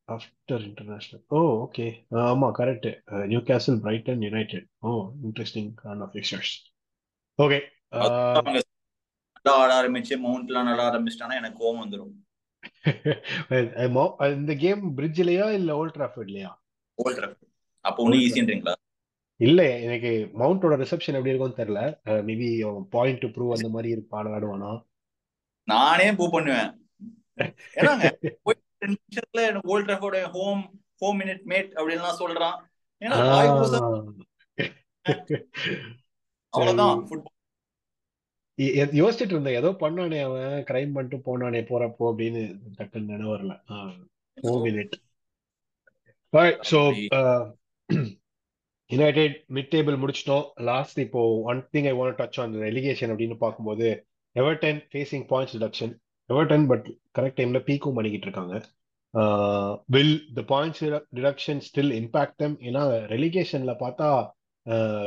[0.08, 1.88] after international oh okay
[2.26, 2.88] ஆமா correct
[3.50, 4.94] Newcastle Brighton United oh
[5.26, 6.54] interesting Khan of fixtures
[7.40, 7.60] okay
[7.94, 12.16] நல்லா ஆட ஆரம்பிச்சு மவுண்ட்லாம் நல்லா ஆரம்பிச்சிட்டானா எனக்கு கோவம் வந்துடும்
[14.36, 16.50] இந்த கேம் பிரிட்ஜ்லயா இல்ல ஓல்ட் டிராஃபர்ட்லயா
[16.98, 17.20] ஓல்ட்
[17.86, 18.74] அப்போ ஒன்னும் ஈஸின்றீங்களா
[19.40, 21.82] இல்ல எனக்கு மவுண்டோட ரிசப்ஷன் எப்படி இருக்கும்னு தெரியல.
[22.30, 22.48] மேபி
[22.96, 24.72] பாயிண்ட் டு ப்ரூவ் அந்த மாதிரி இருப்பான் ஆடுவானா?
[25.68, 26.70] நானே பூ பண்ணுவேன்.
[28.92, 30.62] நிமிஷத்துல Old Trafford home
[31.02, 32.58] home minute mat அப்படின்லாம் சொல்றான்.
[33.02, 33.18] ஏன்னா
[36.54, 36.94] அவ்வளவுதான்
[39.00, 39.58] யோசிச்சுட்டு இருந்தேன்.
[39.62, 42.42] ஏதோ பண்ணானே அவன் கிரைம் பண்ணிட்டு போனானே போறப்போ அப்படின்னு
[42.78, 43.56] டக்குன்னு நினைவு வரல.
[44.38, 44.96] Four minute
[46.72, 46.80] so
[48.94, 50.46] United mid table முடிச்சிட்டோம்.
[50.70, 51.22] லாஸ்ட் இப்போ
[51.52, 53.88] one thing I want touch on relegation அப்படின்னு பார்க்கும்போது
[54.36, 55.94] Everton facing points deduction
[56.30, 58.56] Everton but correct டைம்ல பீக்கும் பண்ணிக்கிட்டு இருக்காங்க.
[59.96, 60.84] Will the points
[61.18, 64.10] deduction still impact them ஏன்னா ரெலிகேஷன்ல பார்த்தா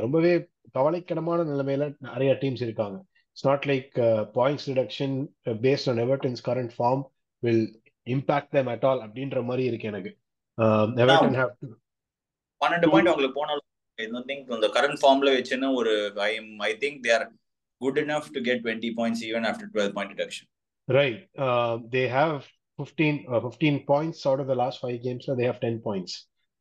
[0.04, 0.32] ரொம்பவே
[0.76, 2.98] கவலைக்கிடமான நிலைமையில நிறைய டீம்ஸ் இருக்காங்க.
[3.32, 3.90] It's not like
[4.38, 5.16] points deduction
[5.64, 7.02] based on Everton's current form
[7.42, 7.66] will
[8.06, 10.12] impact them at all அப்படின்ற மாதிரி இருக்கு எனக்கு.
[11.02, 11.52] எவர்டன் ஹேவ்
[12.60, 13.66] பன்னெண்டு பாயிண்ட் அவங்களுக்கு போனாலும்
[13.99, 15.93] ஐ டோன்ட் திங்க் இந்த கரண்ட் ஃபார்ம்ல வச்சுன்னு ஒரு
[16.27, 16.31] I
[16.69, 17.25] I think they are
[17.81, 20.49] good enough to get twenty points even after twelve point deduction
[20.87, 21.19] Right.
[21.45, 22.35] Uh, they have
[22.79, 26.11] 15, uh, 15 points out of the last five games, so they have 10 points.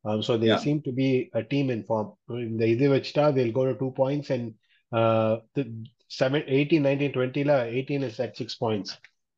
[0.05, 0.61] Um, so they Yeah.
[0.63, 2.07] seem to be a team in form.
[2.39, 4.45] In the இது வச்சுட்டா they'll go to two points and
[4.91, 5.63] uh, the
[6.11, 8.89] seven, 18, 19, 20 ல 18 is at six points.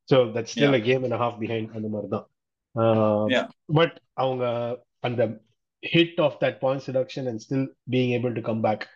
[0.08, 2.26] So that's still a game and a half behind அந்த மாதிரி தான்.
[2.74, 3.46] Uh, Yeah.
[3.78, 3.92] But
[4.24, 4.44] அவங்க
[5.08, 5.22] அந்த
[5.83, 8.87] hit of that points reduction and still being able to come back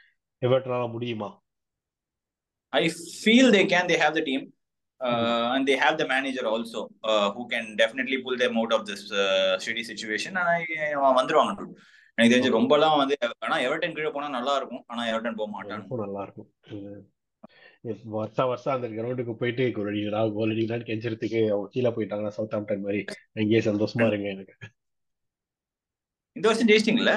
[0.41, 1.43] எவர்டனால முடியுமா?
[2.73, 2.89] I
[3.23, 3.87] feel they can.
[3.87, 4.41] They have the team,
[5.01, 8.85] uh, and they have the manager also, uh, who can definitely pull them out of
[8.85, 10.37] this uh, shitty situation.
[10.37, 10.63] And I,
[11.19, 11.75] வந்துருவாங்க dude.
[12.17, 13.15] எனக்கு தெரிஞ்சு ரொம்பலாம் வந்து
[13.45, 16.49] ஆனா Everton கீழே போனா நல்லா இருக்கும் ஆனா எவர்டன் போக எனக்கும் நல்லா இருக்கும்
[18.13, 23.05] வருஷா வருஷம் அந்த கிரவுண்டுக்கு போயிட்டு அடிக்கிறா கோல் அடிக்கிறான்னு கெஞ்சறதுக்கு அவங்க கீழே போயிட்டாங்கன்னா சவுத் ஆம்டன் மாதிரி
[23.33, 24.55] அங்கேயே சந்தோஷமா இருங்க எனக்கு
[26.37, 27.13] இந்த வருஷம் ஜெயிச்சிட்டீங்கல்ல?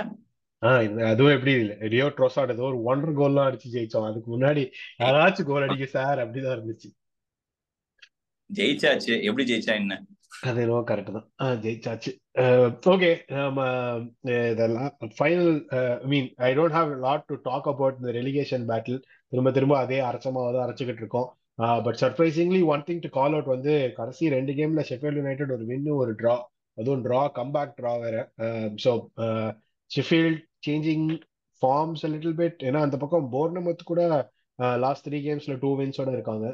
[1.10, 1.76] அதுவும் எப்படி இல்லை.
[1.92, 4.62] ரியோ ட்ரோசாட் ஏதோ ஒரு ஒன்றரை கோல்லாம் அடிச்சு ஜெயிச்சோம் அதுக்கு முன்னாடி
[5.02, 6.88] யாராச்சும் கோல் அடிக்க சார் அப்படிதான் இருந்துச்சு.
[8.50, 9.14] ஜெயிச்சாச்சு.
[9.28, 9.96] எப்படி ஜெயிச்சா என்ன?
[10.48, 11.26] அது என்னவோ கரெக்ட் தான்.
[11.64, 12.10] ஜெயிச்சாச்சு.
[12.92, 13.64] ஓகே நம்ம
[14.52, 15.56] இதெல்லாம் final
[16.10, 19.00] mean I don't have lot to talk about இந்த ரெலிகேஷன் பேட்டில்
[19.32, 21.28] திரும்ப திரும்ப அதே அரைச்சமாக தான் அரைச்சிக்கிட்டு இருக்கோம்.
[21.86, 25.92] But surprisingly one thing to call out வந்து கடைசி ரெண்டு கேம்ல ஷெஃபீல்ட் யுனைடெட் ஒரு வின்னு
[26.02, 26.36] ஒரு ட்ரா
[26.80, 28.16] அதுவும் ட்ரா கம்பேக் ட்ரா வேற.
[28.84, 28.92] So
[29.90, 31.06] Sheffield changing
[31.62, 34.02] forms little bit ஏன்னா அந்த பக்கம் போர்னமத் கூட
[34.84, 36.46] லாஸ்ட் த்ரீ கேம்ஸ்ல டூ வின்ஸோட இருக்காங்க.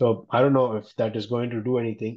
[0.00, 0.04] So
[0.36, 2.16] I don't know if that is going to do anything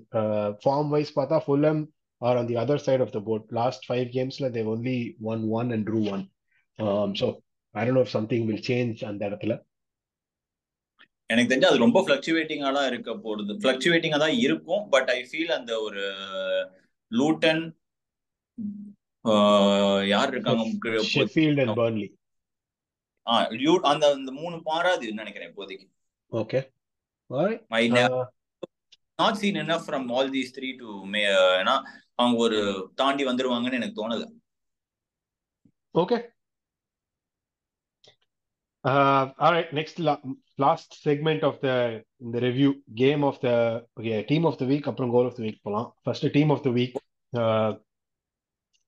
[0.64, 1.82] form wise பார்த்தா Fulham
[2.22, 4.98] are on the other side of the board last five கேம்ஸ்ல they've only
[5.32, 6.24] won one and drew one
[7.22, 7.28] so
[7.76, 9.56] I don't know if something will change அந்த இடத்துல.
[11.30, 15.74] எனக்கு தெரிஞ்சு அது ரொம்ப ஃபிளக்சுவேட்டிங்கா தான் இருக்க போகிறது ஃபிளக்சுவேட்டிங்கா தான் இருக்கும் பட் ஐ ஃபீல் அந்த
[15.86, 16.04] ஒரு
[17.12, 17.64] லூட்டன்
[20.14, 20.64] யார் இருக்காங்க?
[21.16, 22.08] Sheffield and Burnley.
[23.28, 25.88] ஆ லியூ அந்த அந்த மூணு மாறாது நினைக்கிறேன் இப்போதைக்கு.
[26.32, 26.62] ஓகே
[28.10, 28.24] uh,
[29.20, 31.22] நாட் சீன் என்ன from all these three to மே
[31.62, 31.76] ஏன்னா
[32.16, 32.60] அவங்க ஒரு
[32.95, 34.26] தாண்டி வந்துருவாங்கன்னு எனக்கு தோணல.
[35.95, 36.22] Okay.
[38.86, 39.53] Uh, all
[40.60, 40.74] right.
[40.74, 44.66] Next, la last segment of the the review game of the okay team of the
[44.66, 45.93] week அப்புறம் goal of the week போலாம்.
[46.06, 46.97] First team of the week.
[47.38, 47.74] Uh,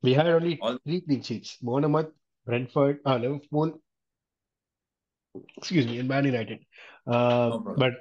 [0.04, 1.58] we had only All- three clean sheets.
[1.62, 2.12] Bournemouth,
[2.46, 3.82] Brentford, uh, Liverpool.
[5.58, 6.60] Excuse me, and Man United.
[7.08, 7.76] Uh, No problem.
[7.78, 7.94] but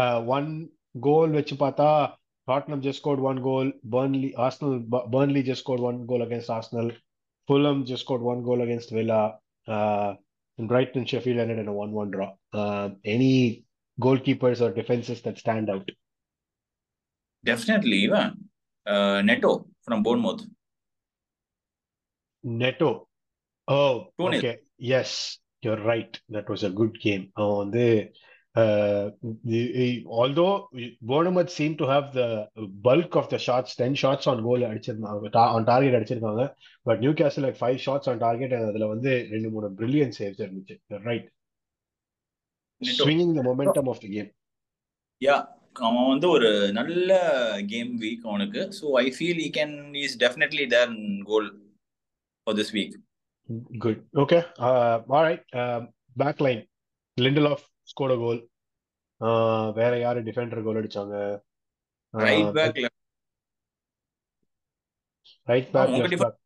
[0.00, 0.68] uh, one
[1.00, 2.16] goal வச்சு பார்த்தா
[2.48, 3.72] Tottenham just scored one goal.
[3.84, 6.90] Burnley, Arsenal, Bu- Burnley just scored one goal against Arsenal.
[7.50, 9.38] Fulham just scored one goal against Villa.
[9.68, 10.14] Uh,
[10.58, 12.34] and Brighton Sheffield ended in a one-one draw.
[12.52, 13.64] Uh, any
[14.00, 15.90] goalkeepers or defenses that stand out?
[17.44, 18.48] Definitely, Ivan
[18.86, 20.44] uh, Neto from Bournemouth.
[22.42, 23.08] Neto.
[23.68, 24.58] Oh, okay.
[24.78, 26.18] Yes, you're right.
[26.28, 27.32] That was a good game.
[27.36, 28.12] Oh, they
[28.56, 29.04] uh,
[29.50, 30.54] the- the- although
[31.10, 32.26] Bournemouth seemed to have the
[32.86, 36.44] bulk of the shots, 10 shots on goal அடிச்சிருந்தாங்க on target அடிச்சிருக்காங்க
[36.86, 40.76] but Newcastle like 5 shots on target and அதுல வந்து ரெண்டு மூணு brilliant saves இருந்துச்சு.
[40.90, 41.26] You're right.
[42.80, 43.02] Neto.
[43.06, 44.30] Swinging the momentum of the game.
[45.22, 45.36] யா
[45.88, 46.48] அவன் வந்து ஒரு
[46.78, 47.10] நல்ல
[47.72, 49.74] கேம் வீக் அவனுக்கு so I feel he can
[50.04, 50.92] is definitely there
[51.30, 51.48] goal
[52.46, 52.96] for this week
[53.84, 53.98] Good.
[54.22, 54.40] Okay.
[54.66, 55.42] Uh, all right.
[55.62, 55.82] Um,
[56.16, 56.36] back
[58.22, 58.38] goal.
[59.20, 61.16] Uh, வேற யாரு defender goal அடிச்சாங்க?
[62.10, 62.86] Right பேக்ல
[65.46, 66.40] right back left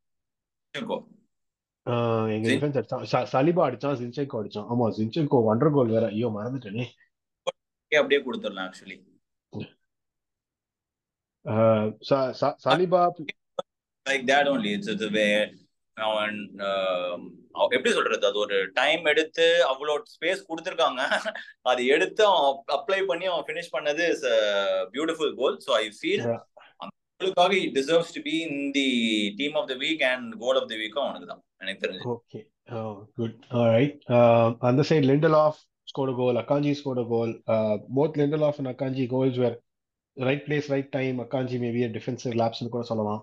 [2.35, 4.67] எங்க டிஃபென்ஸ் அடிச்சான் சலிபா அடிச்சான் ஜின்செங்கோ அடிச்சான்.
[4.73, 6.05] ஆமா ஜின்செங்கோ ஒன்றரை கோல் வேற.
[6.07, 6.85] ஐயோ மறந்துட்டேனே.
[7.91, 8.97] அப்படியே கொடுத்துடலாம் actually
[12.65, 13.01] Saliba
[14.05, 14.91] like that only it's
[15.97, 16.35] அவன்
[16.67, 17.21] um,
[17.51, 18.25] அவ- எப்படி சொல்றது?
[18.27, 21.01] அது ஒரு டைம் எடுத்து அவ்வளோ ஸ்பேஸ் கொடுத்துருக்காங்க.
[21.61, 24.25] அது எடுத்து அவன் அப்ளை பண்ணி அவன் ஃபினிஷ் பண்ணது is
[24.93, 26.25] beautiful goal so I feel.
[26.83, 28.87] அவனுக்காக it deserves to be in the
[29.37, 31.43] team of the week and goal of the வீக்கும் அவனுக்கு தான்.
[31.57, 32.05] எனக்கு தெரிஞ்சு.
[32.15, 32.41] ஓகே
[33.15, 33.97] குட் ஆல்ரைட்
[34.69, 37.29] அந்த side Lindelof scored a goal Akanji scored a goal.
[37.47, 39.53] Uh, both Lindelof and Akanji goals were
[40.17, 41.19] right place right time.
[41.19, 43.21] Akanji maybe a defensive lapse னு கூட சொல்லலாம்.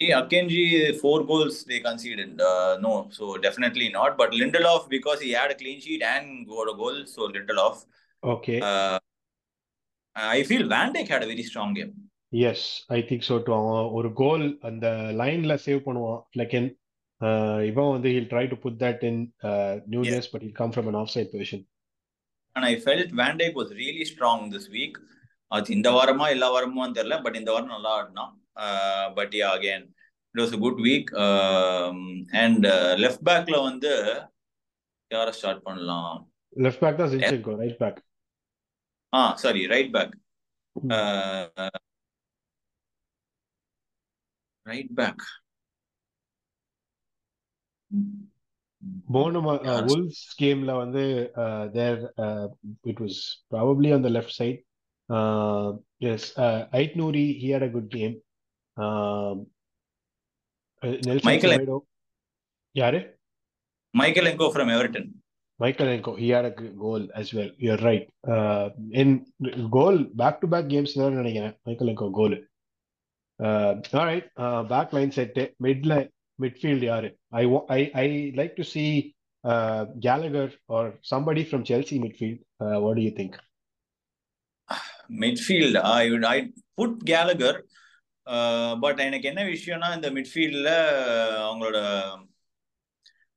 [0.00, 0.60] Yeah, Akenji,
[0.98, 2.40] four goals they conceded.
[2.40, 4.16] Uh, no, so definitely not.
[4.16, 7.76] But Lindelof, because he had a clean sheet and got a goal, so Lindelof.
[8.22, 8.98] okay Uh,
[10.16, 11.92] I feel Van Dijk had a very strong game.
[12.32, 12.64] Yes
[12.96, 14.86] I think so to அவன் ஒரு கோல் அந்த
[15.20, 16.68] லைன்ல save பண்ணுவான் லெக்கன்
[17.70, 19.20] இவன் வந்து he'll try to put that in
[19.92, 21.64] Nunez but he'll come from an offside position
[22.56, 24.94] And I felt Van Dijk was really strong this week.
[25.52, 28.32] அது இந்த வாரமா எல்லா வாரமும் தெரியல பட் இந்த வாரம் நல்லா ஆடினான்
[29.17, 29.85] but yeah again
[30.35, 31.09] it was a good week
[32.41, 32.65] and
[33.03, 33.93] left பேக்ல வந்து
[35.11, 36.13] யாரை ஸ்டார்ட் பண்ணலாம்?
[36.55, 37.99] லெஃப்ட் பேக் தான் Zinchenko right back
[39.13, 40.13] ah sorry right back
[44.65, 45.25] right back
[49.07, 49.79] போனமா Yeah.
[49.87, 51.03] வுல்ஸ் கேம்ல வந்து
[51.73, 51.99] there
[52.85, 53.19] it was
[53.51, 54.59] probably on the left side
[56.09, 56.27] yes
[56.79, 58.15] Ait Nouri he had a good game
[58.77, 59.47] Um,
[60.83, 61.81] uh, Michael Semedo.
[62.73, 63.15] Yare?
[63.93, 65.13] Michael Enko from Everton.
[65.57, 67.49] Michael Enko, he had a goal as well.
[67.57, 68.09] You're right.
[68.27, 69.25] Uh, in
[69.71, 72.35] goal, back to back games, Michael Enko goal.
[73.41, 76.09] Uh, all right, uh, back line set, midline,
[76.41, 76.81] midfield.
[76.81, 77.11] Yare.
[77.31, 79.15] I, I, I like to see
[79.45, 82.39] uh, Gallagher or somebody from Chelsea midfield.
[82.59, 83.37] Uh, what do you think?
[85.09, 87.63] Midfield, I would I put Gallagher
[88.83, 90.71] but எனக்கு என்ன விஷயம்னா இந்த மிட்ஃபீல்ட்ல
[91.47, 91.79] அவங்களோட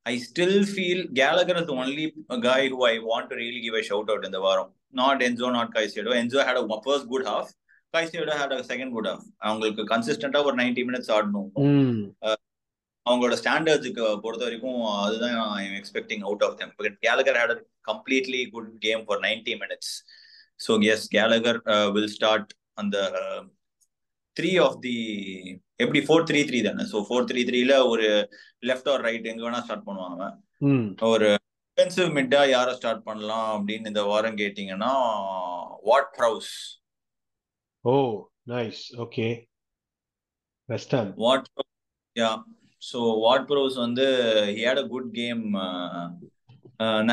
[0.05, 2.05] I still feel Gallagher is only
[2.47, 4.71] guy who I want to really give a shout out இந்த வாரம்.
[4.99, 7.49] Not Enzo not Caicedo Enzo had a first good half
[7.93, 11.49] கைசியோட had a second good half அவங்களுக்கு கன்சிஸ்டண்டா ஒரு ninety minutes ஆடணும்.
[13.05, 16.73] அவங்களோட ஸ்டாண்டர்ட்ஸுக்கு பொறுத்த வரைக்கும் அதுதான் I'm expecting out of them
[17.05, 17.59] Gallagher had a
[17.91, 19.93] completely good game for ninety minutes
[20.59, 21.59] so yes Gallagher
[21.95, 22.97] will start அந்த
[24.37, 24.95] three of the
[25.77, 26.83] எப்படி ஃபோர் த்ரீ த்ரீ தானே?
[26.91, 28.07] ஸோ ஃபோர் த்ரீ த்ரீல ஒரு
[28.63, 30.23] லெஃப்ட் ஆர் ரைட் எங்க வேணா start பண்ணுவாங்க
[31.09, 31.27] ஒரு
[31.77, 34.91] defensive மிட்டா யாரை ஸ்டார்ட் பண்ணலாம் அப்படின்னு இந்த வாரம் கேட்டிங்கன்னா
[35.85, 36.51] what bros
[37.85, 37.95] oh
[38.53, 39.27] nice okay
[40.69, 41.47] West Ham what
[42.15, 42.31] ya
[42.81, 44.05] so what bros வந்து
[44.57, 45.41] ஹேட் அ குட் கேம்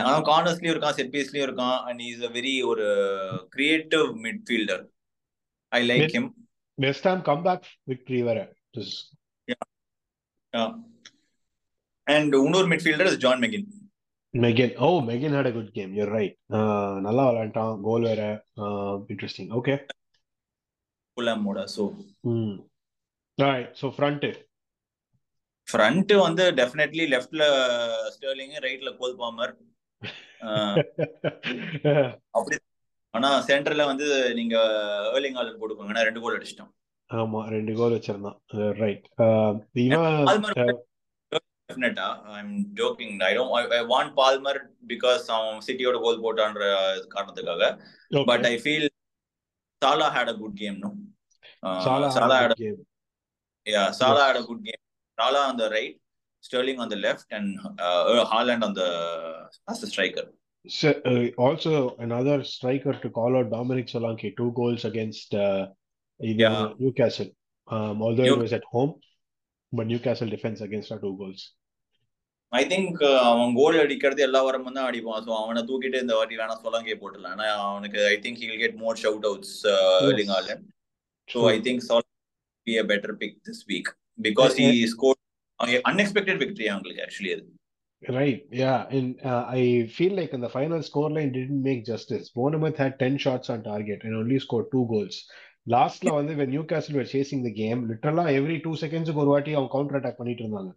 [0.05, 2.87] அவன் கார்னர்ஸ்லயும் இருக்கான் செட் பீஸ்லயும் இருக்கான் அண்ட் இஸ் அ வெரி ஒரு
[3.55, 4.85] creative midfielder
[5.73, 6.29] I like him
[6.79, 8.39] West Ham comeback victory வேற
[12.07, 13.67] அண்ட் இன்னொரு midfielder is John McGinn
[14.35, 16.37] McGinn oh McGinn had a good game you're right
[17.07, 17.77] நல்லா விளையாண்டான்.
[17.83, 18.23] கோல் வேற.
[19.13, 19.75] Interesting okay
[21.17, 21.85] புலாமோட so
[22.31, 22.57] hmm
[23.39, 24.27] right so front
[25.69, 27.45] front வந்து definitely லெஃப்ட்ல
[28.15, 29.55] Sterling ரைட்ல Cole bomber
[32.33, 32.57] அப்படி
[33.15, 34.57] ஆனா சென்டர்ல வந்து நீங்க
[35.13, 36.73] ஏர்லிங் ஆலன் போட்டுக்கோங்க ரெண்டு கோல் அடிச்சிட்டோம்
[37.11, 38.39] ஆமா ரெண்டு கோல் வச்சிருந்தான்.
[38.81, 39.05] ரைட்
[41.69, 46.65] டெஃபினட்டா I'm joking I don't I want Palmer because அவன் சிட்டியோட கோல் போட்டான்ற
[47.15, 47.63] காரணத்துக்காக.
[48.31, 48.87] But I feel
[49.83, 50.91] Salah had a good game no
[51.87, 52.55] Salah had
[53.67, 54.83] yeah Salah had a good game
[55.19, 55.97] Salah on the right
[56.45, 57.53] Sterling on the left and
[58.33, 58.85] Haaland on the
[59.69, 60.25] a striker.
[60.67, 65.65] So, uh, also another striker to call out Dominic Solanke, two goals against uh,
[66.21, 66.73] either Yeah.
[66.79, 67.31] Newcastle.
[67.69, 68.93] Um, although New- it was at home,
[69.73, 71.45] but Newcastle defense against our two goals.
[72.49, 75.23] I think அவன் கோல் அடிக்கிறது எல்லா வாரமும் தான் அடிப்பான்.
[75.27, 77.35] So அவனை தூக்கிட்டு இந்த வாட்டி வேணா சொல்லாங்கே போட்டுடலாம்.
[77.37, 79.67] ஏன்னா அவனுக்கு I think he'll get more shout outs
[80.03, 80.65] Erling Haaland
[81.33, 82.03] so I think Salah
[82.63, 83.91] be a better pick this week
[84.23, 85.15] because he score
[85.65, 87.53] unexpected victory அவங்களுக்கு ஆக்சுவலி அது.
[88.03, 92.31] Right, yeah, and uh, I feel like in the final scoreline didn't make justice.
[92.31, 95.17] Bournemouth had 10 shots on target and only scored two goals.
[95.75, 99.71] லாஸ்ட்ல வந்து when Newcastle were chasing the game, literally every two seconds ஒரு வாட்டி அவங்க
[99.73, 100.73] counter attack பண்ணிட்டு இருந்தாங்க.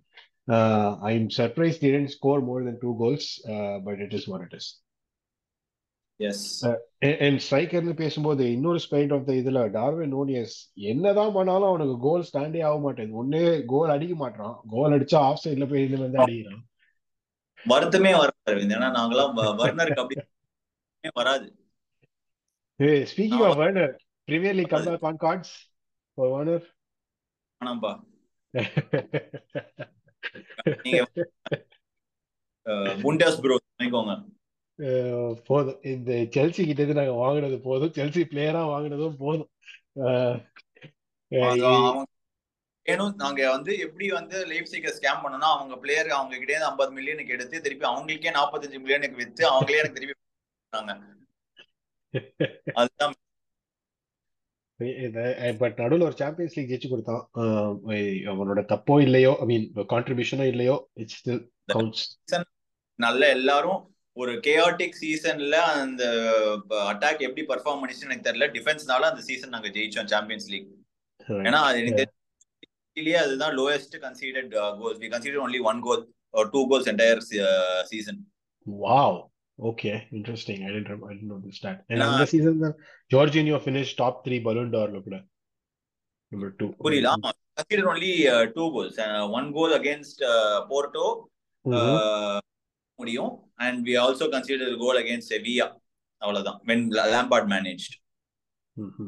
[0.52, 4.68] Uh, they didn't score more than two goals, uh, but it is what it is.
[6.20, 6.48] Yes
[7.26, 10.56] and ஸ்ட்ரைக்கர்னு பேசும்போது இன்னொரு spite of the இதுல Darwin Nunez
[10.92, 13.44] என்னதான் பண்ணாலும் அவனுக்கு கோல் ஸ்டாண்டே ஆக மாட்டேங்குது ஒன்னே
[13.74, 16.66] கோல் அடிக்க மாட்டான் கோல் அடிச்சா ஆஃப் சைட்ல போய் வந்து அடிக்கிறான்
[17.68, 18.76] வருத்தமே வராது அரவிந்த்.
[18.78, 20.22] ஏன்னா நாங்களாம் வர்னருக்கு அப்படி
[21.14, 21.48] வராது.
[23.48, 23.88] of Werner,
[24.28, 25.50] Premier League comeback on cards
[26.16, 26.62] for Werner.
[27.64, 27.92] ஆனாப்பா
[30.84, 31.00] நீங்க
[33.04, 34.14] புண்டஸ் ப்ரோ நினைக்கோங்க
[35.46, 35.80] போதும்.
[35.82, 37.92] இந்த செல்சி கிட்ட இருந்து நாங்க வாங்குனது போதும்.
[37.98, 39.50] செல்சி பிளேயரா வாங்குனதும் போதும்.
[42.86, 47.62] வேணும் நாங்க வந்து எப்படி வந்து லைப்சிக்க ஸ்கேம் பண்ணோம்னா அவங்க பிளேயர் அவங்க கிட்டே ஐம்பது மில்லியனுக்கு எடுத்து
[47.62, 50.18] திருப்பி அவங்களுக்கே நாற்பத்தஞ்சு மில்லியனுக்கு வித்து அவங்களே எனக்கு திருப்பி.
[52.74, 53.16] அதுதான்.
[55.60, 57.24] பட் நடுவில் ஒரு சாம்பியன்ஸ் லீக் ஜெயிச்சு கொடுத்தான்.
[58.32, 61.42] அவனோட தப்போ இல்லையோ ஐ மீன் கான்ட்ரிபியூஷனோ இல்லையோ இட்ஸ் ஸ்டில்
[61.74, 62.06] கவுண்ட்ஸ்
[63.00, 63.82] நல்ல எல்லாரும்
[64.18, 66.04] ஒரு கேஆட்டிக் சீசன்ல அந்த
[66.70, 68.48] அட்டாக் எப்படி பர்ஃபார்ம் பண்ணிச்சுன்னு எனக்கு தெரியல.
[68.58, 70.70] டிஃபென்ஸ்னால அந்த சீசன் நாங்க ஜெயிச்சோம் சாம்பியன்ஸ் லீக்
[71.28, 72.18] ஏன்னா அது எனக்கு
[73.00, 76.04] தெரிஞ்சு அதுதான் lowest considered goals we consider only one goal
[76.54, 77.24] two goals entire
[77.92, 78.22] season
[78.66, 79.12] Wow.
[79.60, 80.58] Okay, interesting.
[80.66, 81.78] I didn't, rem- I didn't know this stat.
[81.90, 82.76] And அந்த season தான்
[83.12, 85.18] Jorginho finished top three Ballon d'Or ல கூட.
[86.32, 86.70] Number two.
[86.86, 88.12] புரியல ஆமா consider only
[88.56, 89.00] two goals
[89.40, 90.22] one goal against
[90.72, 91.06] Porto.
[93.00, 93.34] முடியும்
[93.66, 95.68] and we also consider goal against Sevilla
[96.22, 96.86] அவ்வளவுதான் when
[97.16, 97.96] Lampard managed
[98.78, 99.08] Mhm.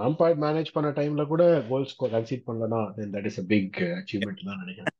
[0.00, 2.80] Lampard manage பண்ண டைம்ல கூட கோல் ஸ்கோர் கன்சீட் பண்ணலனா
[3.14, 4.98] that is a big uh, achievement தான் நினைக்கிறேன்.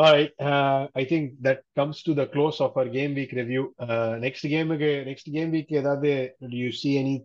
[0.00, 3.74] Uh, think that comes to the close of our game week review.
[3.78, 4.70] Uh, next game
[5.10, 6.36] next game week ஏதாவது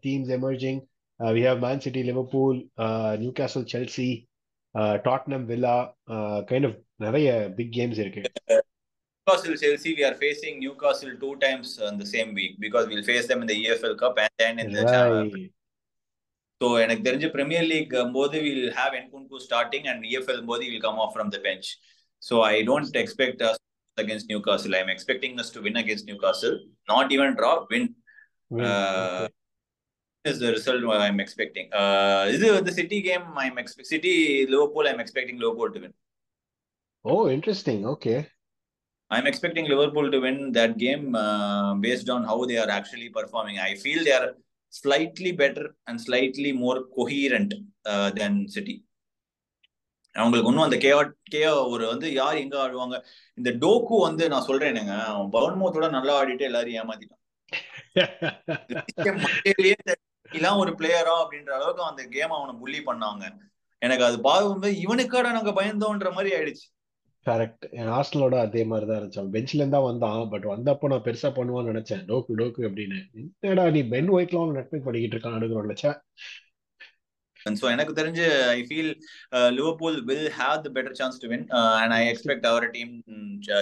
[0.05, 0.79] teams emerging?
[1.19, 4.27] Uh, we have Man City, Liverpool, uh, Newcastle, Chelsea,
[4.75, 8.23] uh, Tottenham, Villa, uh, kind of நிறைய big games இருக்கு.
[9.27, 13.25] Newcastle Chelsea we are facing Newcastle two times on the same week because we'll face
[13.27, 15.51] them in the EFL Cup and then in the Right.
[16.61, 20.99] So எனக்கு தெரிஞ்ச Premier League போது we'll have Nkunku starting and EFL போது we'll come
[21.05, 21.69] off from the bench
[22.27, 23.57] so I don't expect us
[24.03, 24.73] against Newcastle.
[24.79, 26.55] I'm expecting us to win against Newcastle.
[26.93, 27.85] Not even draw, win.
[28.51, 28.65] Win.
[28.71, 29.27] Uh,
[30.25, 30.31] Okay.
[30.31, 31.67] is the result I'm expecting.
[31.81, 33.25] Uh, இது the City game.
[33.43, 34.13] I'm expect City
[34.53, 34.85] Liverpool.
[34.91, 35.93] I'm expecting Liverpool to win.
[37.05, 37.79] Oh, interesting.
[37.93, 38.17] Okay.
[39.11, 43.59] I'm expecting Liverpool to win that game uh, based on how they are actually performing.
[43.59, 44.33] I feel they are
[44.73, 47.53] slightly better and slightly more coherent
[47.85, 48.81] uh, than City.
[50.15, 50.99] அவங்களுக்கு ஒன்றும் அந்த கேஆ
[51.33, 52.97] கேஆ ஒரு வந்து யார் எங்க ஆடுவாங்க
[53.37, 57.23] இந்த டோக்கு வந்து நான் சொல்றேனுங்க அவன் பவுன்மோத்தோட நல்லா ஆடிட்டு எல்லாரும் ஏமாத்திட்டான்
[60.61, 63.25] ஒரு பிளேயரா அப்படின்ற அளவுக்கு அந்த கேம் அவனை புள்ளி பண்ணாங்க
[63.81, 66.65] எனக்கு அது பார்க்கும்போது இவனுக்காட நாங்க பயந்தோன்ற மாதிரி ஆயிடுச்சு
[67.29, 72.03] கரெக்ட் ஹாஸ்டலோட அதே மாதிரி தான் இருந்துச்சு பெஞ்ச்ல இருந்தா வந்தான் பட் வந்தப்போ நான் பெருசா பண்ணுவான்னு நினைச்சேன்.
[72.11, 72.99] டோக்கு டோக்கு அப்படின்னு.
[73.45, 75.77] என்னடா நீ பென் ஒயிட்லாம் நட்பு பண்ணிக்கிட்டு இருக்கான் நடுக்கிறோம்ல
[77.47, 78.91] And so எனக்கு தெரிஞ்சு I feel
[79.57, 81.43] Liverpool will have the better chance to win
[81.81, 82.93] and I expect our team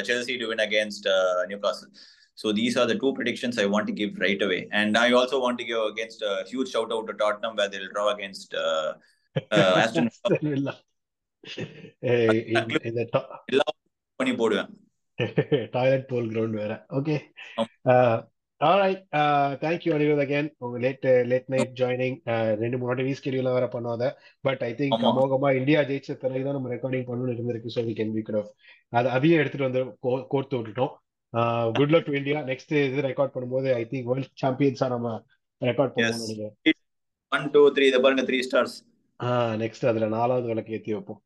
[0.09, 1.09] Chelsea to win against
[1.67, 1.93] Newcastle
[2.41, 4.59] So these are the two predictions I want to give right away.
[4.71, 7.91] And I also want to give against a huge shout out to Tottenham where they'll
[7.95, 8.87] draw against uh,
[9.57, 10.09] uh, Aston
[10.41, 10.73] Villa.
[14.19, 14.69] பண்ணி போடுவேன்.
[15.73, 16.73] Toilet bowl ground வேற.
[16.97, 17.15] Okay
[18.61, 19.01] alright
[19.63, 22.15] thank you Anirudh again உங்க late late night joining
[22.61, 24.03] ரெண்டு மூணு வாட்டி ரீஸ்கெடியூல வேற பண்ணாத
[24.47, 28.13] but I think அமோகமா இந்தியா ஜெயிச்ச பிறகு தான் நம்ம ரெக்கார்டிங் பண்ணணும்னு இருந்திருக்கு so we can
[28.17, 28.39] we could
[28.99, 29.83] அது அதையும் எடுத்துட்டு வந்து
[30.33, 30.93] கோர்த்து விட்டுட்டோம்.
[31.79, 35.11] Good luck to India next இது ரெக்கார்ட் பண்ணும்போது ஐ திங்க் வேர்ல்ட் சாம்பியன்ஸா நம்ம
[35.61, 36.55] ரெக்கார்ட் நினைக்கிறேன்.
[37.31, 38.77] ஒன் டூ த்ரீ இதை பாருங்க த்ரீ ஸ்டார்ஸ்
[39.61, 41.19] நெக்ஸ்ட் அதுல நாலாவது விளக்கு ஏத்தி வைப்போம்.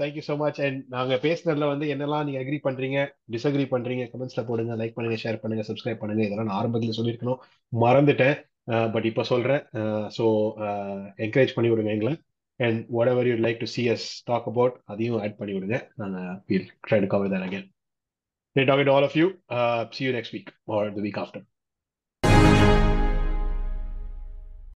[0.00, 2.98] தேங்க்யூ ஸோ மச் அண்ட் நாங்க பேசுனதில் வந்து என்னெல்லாம் நீங்க அக்ரி பண்றீங்க
[3.32, 7.40] டிஸ்அக்ரி பண்றீங்க கமெண்ட்ஸ்ல போடுங்க லைக் பண்ணுங்க ஷேர் பண்ணுங்க சப்ஸ்கிரைப் பண்ணுங்க இதெல்லாம் நான் ஆரம்பத்தில் சொல்லியிருக்கணும்.
[7.72, 8.36] மறந்துட்டேன்.
[8.68, 9.62] Uh, பட் இப்போ சொல்றேன்.
[9.72, 10.24] Uh, ஸோ
[11.16, 12.14] என்கரேஜ் uh, பண்ணி விடுங்க எங்களை.
[12.60, 15.78] And whatever you like to see us talk about அதையும் ஆட் பண்ணி விடுங்க.
[15.96, 17.66] நாங்கள் will try to cover that again
[18.66, 19.26] talk it all of you
[19.90, 21.44] see you next week or the week after